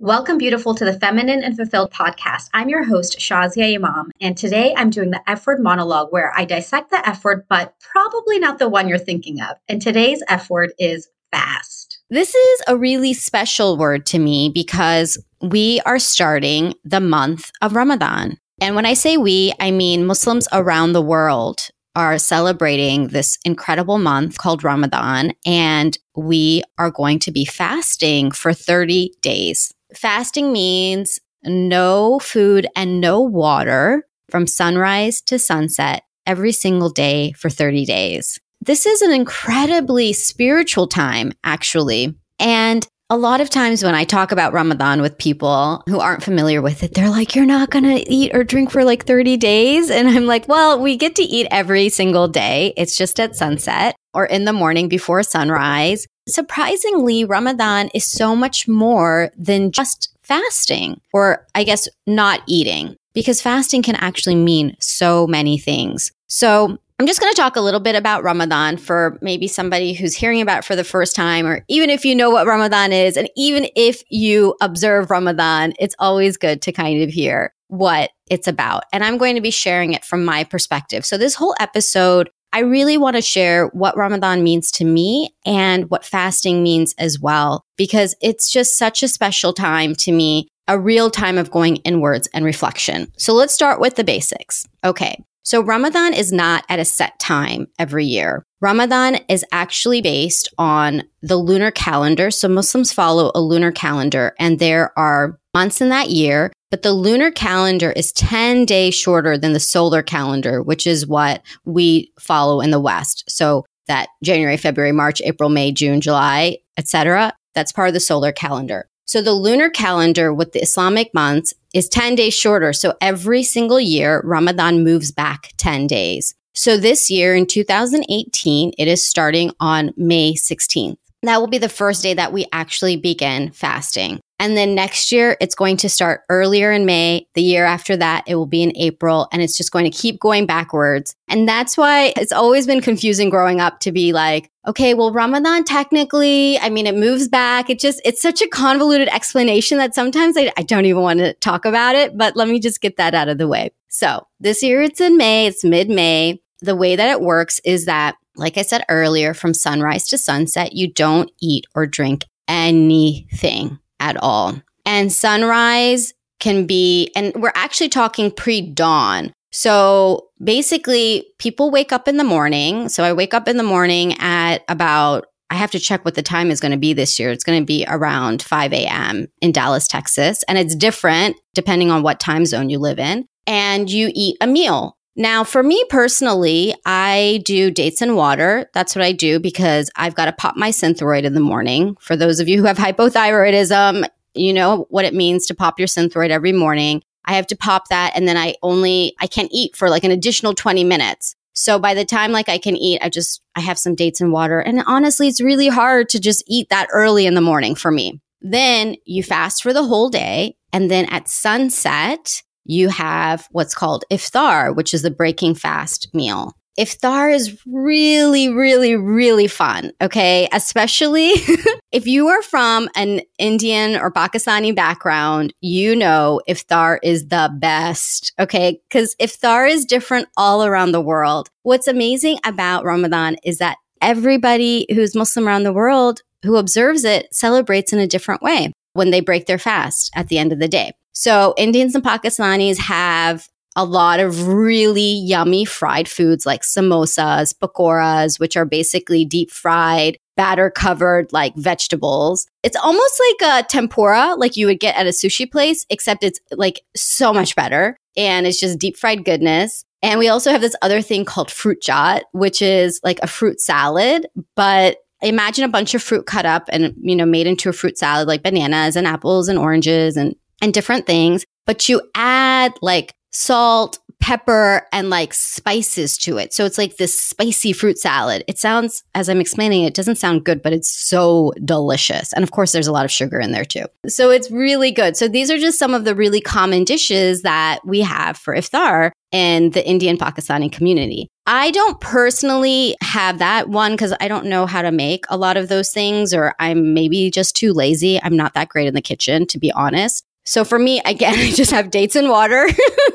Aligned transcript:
Welcome, 0.00 0.38
beautiful, 0.38 0.76
to 0.76 0.84
the 0.84 0.96
Feminine 0.96 1.42
and 1.42 1.56
Fulfilled 1.56 1.90
podcast. 1.90 2.50
I'm 2.54 2.68
your 2.68 2.84
host, 2.84 3.18
Shazia 3.18 3.74
Imam, 3.74 4.12
and 4.20 4.38
today 4.38 4.72
I'm 4.76 4.90
doing 4.90 5.10
the 5.10 5.20
F 5.28 5.44
word 5.44 5.60
monologue 5.60 6.12
where 6.12 6.32
I 6.36 6.44
dissect 6.44 6.92
the 6.92 7.08
F 7.08 7.24
word, 7.24 7.46
but 7.48 7.74
probably 7.80 8.38
not 8.38 8.60
the 8.60 8.68
one 8.68 8.86
you're 8.86 8.96
thinking 8.96 9.40
of. 9.40 9.56
And 9.66 9.82
today's 9.82 10.22
F 10.28 10.50
word 10.50 10.72
is 10.78 11.08
fast. 11.32 11.98
This 12.10 12.32
is 12.32 12.60
a 12.68 12.76
really 12.76 13.12
special 13.12 13.76
word 13.76 14.06
to 14.06 14.20
me 14.20 14.52
because 14.54 15.20
we 15.42 15.80
are 15.84 15.98
starting 15.98 16.74
the 16.84 17.00
month 17.00 17.50
of 17.60 17.74
Ramadan. 17.74 18.38
And 18.60 18.76
when 18.76 18.86
I 18.86 18.94
say 18.94 19.16
we, 19.16 19.52
I 19.58 19.72
mean 19.72 20.06
Muslims 20.06 20.46
around 20.52 20.92
the 20.92 21.02
world 21.02 21.70
are 21.96 22.18
celebrating 22.18 23.08
this 23.08 23.36
incredible 23.44 23.98
month 23.98 24.38
called 24.38 24.62
Ramadan, 24.62 25.32
and 25.44 25.98
we 26.14 26.62
are 26.78 26.92
going 26.92 27.18
to 27.18 27.32
be 27.32 27.44
fasting 27.44 28.30
for 28.30 28.52
30 28.52 29.14
days. 29.22 29.74
Fasting 29.94 30.52
means 30.52 31.18
no 31.44 32.18
food 32.18 32.66
and 32.76 33.00
no 33.00 33.20
water 33.20 34.06
from 34.28 34.46
sunrise 34.46 35.20
to 35.22 35.38
sunset 35.38 36.02
every 36.26 36.52
single 36.52 36.90
day 36.90 37.32
for 37.32 37.48
30 37.48 37.84
days. 37.86 38.38
This 38.60 38.84
is 38.86 39.02
an 39.02 39.12
incredibly 39.12 40.12
spiritual 40.12 40.88
time, 40.88 41.32
actually. 41.44 42.14
And 42.38 42.86
a 43.10 43.16
lot 43.16 43.40
of 43.40 43.48
times 43.48 43.82
when 43.82 43.94
I 43.94 44.04
talk 44.04 44.32
about 44.32 44.52
Ramadan 44.52 45.00
with 45.00 45.16
people 45.16 45.82
who 45.88 45.98
aren't 45.98 46.22
familiar 46.22 46.60
with 46.60 46.82
it, 46.82 46.92
they're 46.92 47.08
like, 47.08 47.34
You're 47.34 47.46
not 47.46 47.70
going 47.70 47.84
to 47.84 48.12
eat 48.12 48.34
or 48.34 48.44
drink 48.44 48.70
for 48.70 48.84
like 48.84 49.06
30 49.06 49.38
days. 49.38 49.90
And 49.90 50.08
I'm 50.08 50.26
like, 50.26 50.46
Well, 50.46 50.78
we 50.80 50.96
get 50.96 51.16
to 51.16 51.22
eat 51.22 51.46
every 51.50 51.88
single 51.88 52.28
day. 52.28 52.74
It's 52.76 52.98
just 52.98 53.18
at 53.18 53.34
sunset 53.34 53.96
or 54.12 54.26
in 54.26 54.44
the 54.44 54.52
morning 54.52 54.88
before 54.88 55.22
sunrise. 55.22 56.06
Surprisingly, 56.28 57.24
Ramadan 57.24 57.88
is 57.94 58.04
so 58.04 58.36
much 58.36 58.68
more 58.68 59.30
than 59.36 59.72
just 59.72 60.16
fasting, 60.22 61.00
or 61.12 61.46
I 61.54 61.64
guess 61.64 61.88
not 62.06 62.42
eating, 62.46 62.96
because 63.14 63.40
fasting 63.40 63.82
can 63.82 63.96
actually 63.96 64.34
mean 64.34 64.76
so 64.78 65.26
many 65.26 65.58
things. 65.58 66.12
So 66.26 66.78
I'm 67.00 67.06
just 67.06 67.20
going 67.20 67.32
to 67.32 67.40
talk 67.40 67.56
a 67.56 67.60
little 67.60 67.80
bit 67.80 67.94
about 67.94 68.24
Ramadan 68.24 68.76
for 68.76 69.18
maybe 69.22 69.46
somebody 69.46 69.92
who's 69.92 70.14
hearing 70.14 70.40
about 70.40 70.58
it 70.58 70.64
for 70.64 70.76
the 70.76 70.84
first 70.84 71.14
time, 71.16 71.46
or 71.46 71.64
even 71.68 71.90
if 71.90 72.04
you 72.04 72.14
know 72.14 72.28
what 72.28 72.46
Ramadan 72.46 72.92
is, 72.92 73.16
and 73.16 73.30
even 73.36 73.68
if 73.76 74.02
you 74.10 74.54
observe 74.60 75.10
Ramadan, 75.10 75.72
it's 75.78 75.94
always 75.98 76.36
good 76.36 76.60
to 76.62 76.72
kind 76.72 77.02
of 77.02 77.08
hear 77.08 77.54
what 77.68 78.10
it's 78.28 78.48
about. 78.48 78.84
And 78.92 79.04
I'm 79.04 79.16
going 79.16 79.36
to 79.36 79.40
be 79.40 79.50
sharing 79.50 79.92
it 79.92 80.04
from 80.04 80.24
my 80.24 80.42
perspective. 80.42 81.06
So 81.06 81.16
this 81.16 81.34
whole 81.34 81.54
episode, 81.60 82.30
I 82.52 82.60
really 82.60 82.96
want 82.96 83.16
to 83.16 83.22
share 83.22 83.66
what 83.68 83.96
Ramadan 83.96 84.42
means 84.42 84.70
to 84.72 84.84
me 84.84 85.34
and 85.44 85.90
what 85.90 86.04
fasting 86.04 86.62
means 86.62 86.94
as 86.98 87.20
well, 87.20 87.64
because 87.76 88.14
it's 88.20 88.50
just 88.50 88.78
such 88.78 89.02
a 89.02 89.08
special 89.08 89.52
time 89.52 89.94
to 89.96 90.12
me, 90.12 90.48
a 90.66 90.78
real 90.78 91.10
time 91.10 91.38
of 91.38 91.50
going 91.50 91.76
inwards 91.76 92.28
and 92.32 92.44
reflection. 92.44 93.12
So 93.18 93.34
let's 93.34 93.54
start 93.54 93.80
with 93.80 93.96
the 93.96 94.04
basics. 94.04 94.66
Okay. 94.84 95.22
So 95.42 95.62
Ramadan 95.62 96.12
is 96.12 96.30
not 96.30 96.64
at 96.68 96.78
a 96.78 96.84
set 96.84 97.18
time 97.18 97.68
every 97.78 98.04
year. 98.04 98.44
Ramadan 98.60 99.18
is 99.28 99.46
actually 99.50 100.02
based 100.02 100.52
on 100.58 101.04
the 101.22 101.36
lunar 101.36 101.70
calendar. 101.70 102.30
So 102.30 102.48
Muslims 102.48 102.92
follow 102.92 103.30
a 103.34 103.40
lunar 103.40 103.72
calendar 103.72 104.34
and 104.38 104.58
there 104.58 104.92
are 104.98 105.38
months 105.54 105.80
in 105.80 105.88
that 105.88 106.10
year, 106.10 106.52
but 106.70 106.82
the 106.82 106.92
lunar 106.92 107.30
calendar 107.30 107.92
is 107.92 108.12
10 108.12 108.64
days 108.64 108.94
shorter 108.94 109.38
than 109.38 109.52
the 109.52 109.60
solar 109.60 110.02
calendar, 110.02 110.62
which 110.62 110.86
is 110.86 111.06
what 111.06 111.42
we 111.64 112.12
follow 112.18 112.60
in 112.60 112.70
the 112.70 112.80
West. 112.80 113.24
So 113.28 113.64
that 113.86 114.08
January, 114.22 114.56
February, 114.56 114.92
March, 114.92 115.20
April, 115.22 115.48
May, 115.48 115.72
June, 115.72 116.00
July, 116.00 116.58
etc. 116.76 117.32
That's 117.54 117.72
part 117.72 117.88
of 117.88 117.94
the 117.94 118.00
solar 118.00 118.32
calendar. 118.32 118.88
So 119.06 119.22
the 119.22 119.32
lunar 119.32 119.70
calendar 119.70 120.34
with 120.34 120.52
the 120.52 120.60
Islamic 120.60 121.14
months 121.14 121.54
is 121.72 121.88
10 121.88 122.14
days 122.14 122.34
shorter. 122.34 122.74
So 122.74 122.94
every 123.00 123.42
single 123.42 123.80
year, 123.80 124.20
Ramadan 124.22 124.84
moves 124.84 125.10
back 125.10 125.52
10 125.56 125.86
days. 125.86 126.34
So 126.54 126.76
this 126.76 127.10
year 127.10 127.34
in 127.34 127.46
2018, 127.46 128.72
it 128.76 128.88
is 128.88 129.02
starting 129.02 129.52
on 129.60 129.94
May 129.96 130.34
16th. 130.34 130.96
That 131.22 131.40
will 131.40 131.46
be 131.46 131.58
the 131.58 131.68
first 131.68 132.02
day 132.02 132.14
that 132.14 132.32
we 132.32 132.46
actually 132.52 132.96
begin 132.96 133.50
fasting. 133.52 134.20
And 134.38 134.56
then 134.56 134.74
next 134.74 135.10
year, 135.10 135.36
it's 135.40 135.54
going 135.54 135.76
to 135.78 135.88
start 135.88 136.22
earlier 136.28 136.70
in 136.70 136.86
May. 136.86 137.26
The 137.34 137.42
year 137.42 137.64
after 137.64 137.96
that, 137.96 138.24
it 138.26 138.36
will 138.36 138.46
be 138.46 138.62
in 138.62 138.76
April 138.76 139.28
and 139.32 139.42
it's 139.42 139.56
just 139.56 139.72
going 139.72 139.84
to 139.84 139.96
keep 139.96 140.20
going 140.20 140.46
backwards. 140.46 141.16
And 141.28 141.48
that's 141.48 141.76
why 141.76 142.12
it's 142.16 142.32
always 142.32 142.66
been 142.66 142.80
confusing 142.80 143.30
growing 143.30 143.60
up 143.60 143.80
to 143.80 143.92
be 143.92 144.12
like, 144.12 144.50
okay, 144.66 144.94
well, 144.94 145.12
Ramadan 145.12 145.64
technically, 145.64 146.58
I 146.60 146.70
mean, 146.70 146.86
it 146.86 146.94
moves 146.94 147.26
back. 147.26 147.68
It 147.68 147.80
just, 147.80 148.00
it's 148.04 148.22
such 148.22 148.40
a 148.40 148.48
convoluted 148.48 149.08
explanation 149.08 149.78
that 149.78 149.94
sometimes 149.94 150.36
I, 150.36 150.52
I 150.56 150.62
don't 150.62 150.84
even 150.84 151.02
want 151.02 151.18
to 151.18 151.34
talk 151.34 151.64
about 151.64 151.96
it, 151.96 152.16
but 152.16 152.36
let 152.36 152.48
me 152.48 152.60
just 152.60 152.80
get 152.80 152.96
that 152.96 153.14
out 153.14 153.28
of 153.28 153.38
the 153.38 153.48
way. 153.48 153.70
So 153.88 154.26
this 154.38 154.62
year 154.62 154.82
it's 154.82 155.00
in 155.00 155.16
May, 155.16 155.46
it's 155.46 155.64
mid 155.64 155.88
May. 155.88 156.40
The 156.60 156.76
way 156.76 156.96
that 156.96 157.10
it 157.10 157.20
works 157.20 157.60
is 157.64 157.86
that, 157.86 158.16
like 158.36 158.58
I 158.58 158.62
said 158.62 158.84
earlier, 158.88 159.32
from 159.32 159.54
sunrise 159.54 160.08
to 160.08 160.18
sunset, 160.18 160.74
you 160.74 160.92
don't 160.92 161.30
eat 161.40 161.66
or 161.74 161.86
drink 161.86 162.24
anything 162.48 163.78
at 164.00 164.16
all. 164.16 164.60
And 164.84 165.12
sunrise 165.12 166.14
can 166.40 166.66
be, 166.66 167.10
and 167.14 167.32
we're 167.36 167.52
actually 167.54 167.88
talking 167.88 168.30
pre 168.30 168.60
dawn. 168.60 169.32
So 169.50 170.28
basically, 170.42 171.26
people 171.38 171.70
wake 171.70 171.92
up 171.92 172.08
in 172.08 172.16
the 172.16 172.24
morning. 172.24 172.88
So 172.88 173.02
I 173.02 173.12
wake 173.12 173.34
up 173.34 173.48
in 173.48 173.56
the 173.56 173.62
morning 173.62 174.14
at 174.18 174.62
about, 174.68 175.26
I 175.50 175.54
have 175.54 175.70
to 175.70 175.78
check 175.78 176.04
what 176.04 176.14
the 176.14 176.22
time 176.22 176.50
is 176.50 176.60
going 176.60 176.72
to 176.72 176.78
be 176.78 176.92
this 176.92 177.18
year. 177.18 177.30
It's 177.30 177.44
going 177.44 177.60
to 177.60 177.66
be 177.66 177.84
around 177.88 178.42
5 178.42 178.72
a.m. 178.74 179.28
in 179.40 179.52
Dallas, 179.52 179.88
Texas. 179.88 180.44
And 180.46 180.58
it's 180.58 180.74
different 180.74 181.36
depending 181.54 181.90
on 181.90 182.02
what 182.02 182.20
time 182.20 182.44
zone 182.44 182.68
you 182.68 182.78
live 182.78 182.98
in. 182.98 183.26
And 183.46 183.90
you 183.90 184.10
eat 184.14 184.36
a 184.42 184.46
meal. 184.46 184.97
Now, 185.18 185.42
for 185.42 185.64
me 185.64 185.84
personally, 185.90 186.76
I 186.86 187.42
do 187.44 187.72
dates 187.72 188.00
and 188.00 188.14
water. 188.14 188.70
That's 188.72 188.94
what 188.94 189.04
I 189.04 189.10
do 189.10 189.40
because 189.40 189.90
I've 189.96 190.14
got 190.14 190.26
to 190.26 190.32
pop 190.32 190.56
my 190.56 190.70
synthroid 190.70 191.24
in 191.24 191.34
the 191.34 191.40
morning. 191.40 191.96
For 191.98 192.14
those 192.14 192.38
of 192.38 192.46
you 192.46 192.58
who 192.58 192.66
have 192.66 192.76
hypothyroidism, 192.78 194.08
you 194.34 194.52
know 194.52 194.86
what 194.90 195.04
it 195.04 195.14
means 195.14 195.46
to 195.46 195.56
pop 195.56 195.80
your 195.80 195.88
synthroid 195.88 196.30
every 196.30 196.52
morning. 196.52 197.02
I 197.24 197.34
have 197.34 197.48
to 197.48 197.56
pop 197.56 197.88
that 197.88 198.12
and 198.14 198.28
then 198.28 198.36
I 198.36 198.54
only 198.62 199.16
I 199.18 199.26
can't 199.26 199.50
eat 199.52 199.74
for 199.74 199.90
like 199.90 200.04
an 200.04 200.12
additional 200.12 200.54
20 200.54 200.84
minutes. 200.84 201.34
So 201.52 201.80
by 201.80 201.94
the 201.94 202.04
time 202.04 202.30
like 202.30 202.48
I 202.48 202.58
can 202.58 202.76
eat, 202.76 203.00
I 203.02 203.08
just 203.08 203.42
I 203.56 203.60
have 203.60 203.76
some 203.76 203.96
dates 203.96 204.20
and 204.20 204.32
water. 204.32 204.60
And 204.60 204.84
honestly, 204.86 205.26
it's 205.26 205.40
really 205.40 205.66
hard 205.66 206.08
to 206.10 206.20
just 206.20 206.44
eat 206.46 206.68
that 206.70 206.86
early 206.92 207.26
in 207.26 207.34
the 207.34 207.40
morning 207.40 207.74
for 207.74 207.90
me. 207.90 208.20
Then 208.40 208.94
you 209.04 209.24
fast 209.24 209.64
for 209.64 209.72
the 209.72 209.82
whole 209.82 210.10
day 210.10 210.56
and 210.72 210.88
then 210.88 211.06
at 211.06 211.28
sunset, 211.28 212.42
you 212.68 212.88
have 212.90 213.48
what's 213.50 213.74
called 213.74 214.04
iftar, 214.12 214.76
which 214.76 214.94
is 214.94 215.02
the 215.02 215.10
breaking 215.10 215.56
fast 215.56 216.14
meal. 216.14 216.54
Iftar 216.78 217.34
is 217.34 217.60
really, 217.66 218.48
really, 218.50 218.94
really 218.94 219.48
fun. 219.48 219.90
Okay. 220.00 220.48
Especially 220.52 221.32
if 221.92 222.06
you 222.06 222.28
are 222.28 222.40
from 222.42 222.88
an 222.94 223.22
Indian 223.36 223.96
or 223.96 224.12
Pakistani 224.12 224.72
background, 224.72 225.52
you 225.60 225.96
know 225.96 226.40
iftar 226.48 226.98
is 227.02 227.28
the 227.28 227.50
best. 227.58 228.32
Okay. 228.38 228.80
Cause 228.90 229.16
iftar 229.20 229.68
is 229.68 229.84
different 229.84 230.28
all 230.36 230.64
around 230.64 230.92
the 230.92 231.00
world. 231.00 231.48
What's 231.64 231.88
amazing 231.88 232.38
about 232.44 232.84
Ramadan 232.84 233.38
is 233.42 233.58
that 233.58 233.78
everybody 234.00 234.86
who's 234.90 235.16
Muslim 235.16 235.48
around 235.48 235.64
the 235.64 235.72
world 235.72 236.22
who 236.44 236.56
observes 236.56 237.02
it 237.04 237.26
celebrates 237.34 237.92
in 237.92 237.98
a 237.98 238.06
different 238.06 238.42
way 238.42 238.72
when 238.92 239.10
they 239.10 239.20
break 239.20 239.46
their 239.46 239.58
fast 239.58 240.10
at 240.14 240.28
the 240.28 240.38
end 240.38 240.52
of 240.52 240.60
the 240.60 240.68
day. 240.68 240.92
So 241.18 241.52
Indians 241.56 241.96
and 241.96 242.04
Pakistanis 242.04 242.78
have 242.78 243.48
a 243.74 243.84
lot 243.84 244.20
of 244.20 244.46
really 244.46 245.02
yummy 245.02 245.64
fried 245.64 246.06
foods 246.06 246.46
like 246.46 246.62
samosas, 246.62 247.52
pakoras, 247.52 248.38
which 248.38 248.56
are 248.56 248.64
basically 248.64 249.24
deep 249.24 249.50
fried, 249.50 250.16
batter 250.36 250.70
covered 250.70 251.32
like 251.32 251.56
vegetables. 251.56 252.46
It's 252.62 252.76
almost 252.76 253.20
like 253.40 253.64
a 253.64 253.66
tempura, 253.66 254.36
like 254.36 254.56
you 254.56 254.66
would 254.66 254.78
get 254.78 254.94
at 254.94 255.08
a 255.08 255.10
sushi 255.10 255.50
place, 255.50 255.84
except 255.90 256.22
it's 256.22 256.38
like 256.52 256.82
so 256.94 257.32
much 257.32 257.56
better. 257.56 257.98
And 258.16 258.46
it's 258.46 258.60
just 258.60 258.78
deep 258.78 258.96
fried 258.96 259.24
goodness. 259.24 259.84
And 260.02 260.20
we 260.20 260.28
also 260.28 260.52
have 260.52 260.60
this 260.60 260.76
other 260.82 261.02
thing 261.02 261.24
called 261.24 261.50
fruit 261.50 261.82
chaat, 261.82 262.22
which 262.30 262.62
is 262.62 263.00
like 263.02 263.18
a 263.24 263.26
fruit 263.26 263.60
salad, 263.60 264.28
but 264.54 264.98
imagine 265.20 265.64
a 265.64 265.68
bunch 265.68 265.94
of 265.94 266.02
fruit 266.02 266.26
cut 266.26 266.46
up 266.46 266.68
and, 266.68 266.94
you 267.00 267.16
know, 267.16 267.26
made 267.26 267.48
into 267.48 267.68
a 267.68 267.72
fruit 267.72 267.98
salad 267.98 268.28
like 268.28 268.44
bananas 268.44 268.94
and 268.94 269.04
apples 269.04 269.48
and 269.48 269.58
oranges 269.58 270.16
and 270.16 270.36
and 270.60 270.74
different 270.74 271.06
things, 271.06 271.44
but 271.66 271.88
you 271.88 272.02
add 272.14 272.72
like 272.82 273.12
salt, 273.30 273.98
pepper, 274.20 274.86
and 274.92 275.10
like 275.10 275.32
spices 275.32 276.18
to 276.18 276.38
it. 276.38 276.52
So 276.52 276.64
it's 276.64 276.78
like 276.78 276.96
this 276.96 277.18
spicy 277.18 277.72
fruit 277.72 277.98
salad. 277.98 278.42
It 278.48 278.58
sounds, 278.58 279.04
as 279.14 279.28
I'm 279.28 279.40
explaining, 279.40 279.84
it 279.84 279.94
doesn't 279.94 280.16
sound 280.16 280.44
good, 280.44 280.62
but 280.62 280.72
it's 280.72 280.90
so 280.90 281.52
delicious. 281.64 282.32
And 282.32 282.42
of 282.42 282.50
course, 282.50 282.72
there's 282.72 282.86
a 282.86 282.92
lot 282.92 283.04
of 283.04 283.12
sugar 283.12 283.38
in 283.38 283.52
there 283.52 283.64
too. 283.64 283.84
So 284.08 284.30
it's 284.30 284.50
really 284.50 284.90
good. 284.90 285.16
So 285.16 285.28
these 285.28 285.50
are 285.50 285.58
just 285.58 285.78
some 285.78 285.94
of 285.94 286.04
the 286.04 286.14
really 286.14 286.40
common 286.40 286.84
dishes 286.84 287.42
that 287.42 287.80
we 287.84 288.00
have 288.00 288.36
for 288.36 288.56
iftar 288.56 289.12
in 289.30 289.70
the 289.70 289.86
Indian 289.86 290.16
Pakistani 290.16 290.72
community. 290.72 291.28
I 291.46 291.70
don't 291.70 292.00
personally 292.00 292.96
have 293.02 293.38
that 293.38 293.68
one 293.68 293.92
because 293.92 294.14
I 294.20 294.28
don't 294.28 294.46
know 294.46 294.66
how 294.66 294.82
to 294.82 294.90
make 294.90 295.24
a 295.28 295.36
lot 295.36 295.56
of 295.56 295.68
those 295.68 295.92
things, 295.92 296.34
or 296.34 296.54
I'm 296.58 296.92
maybe 296.92 297.30
just 297.30 297.54
too 297.54 297.72
lazy. 297.72 298.20
I'm 298.22 298.36
not 298.36 298.54
that 298.54 298.68
great 298.68 298.88
in 298.88 298.94
the 298.94 299.02
kitchen, 299.02 299.46
to 299.46 299.58
be 299.58 299.70
honest. 299.72 300.24
So 300.48 300.64
for 300.64 300.78
me, 300.78 301.02
again, 301.04 301.34
I 301.38 301.50
just 301.50 301.70
have 301.70 301.90
dates 301.90 302.16
and 302.16 302.30
water 302.30 302.66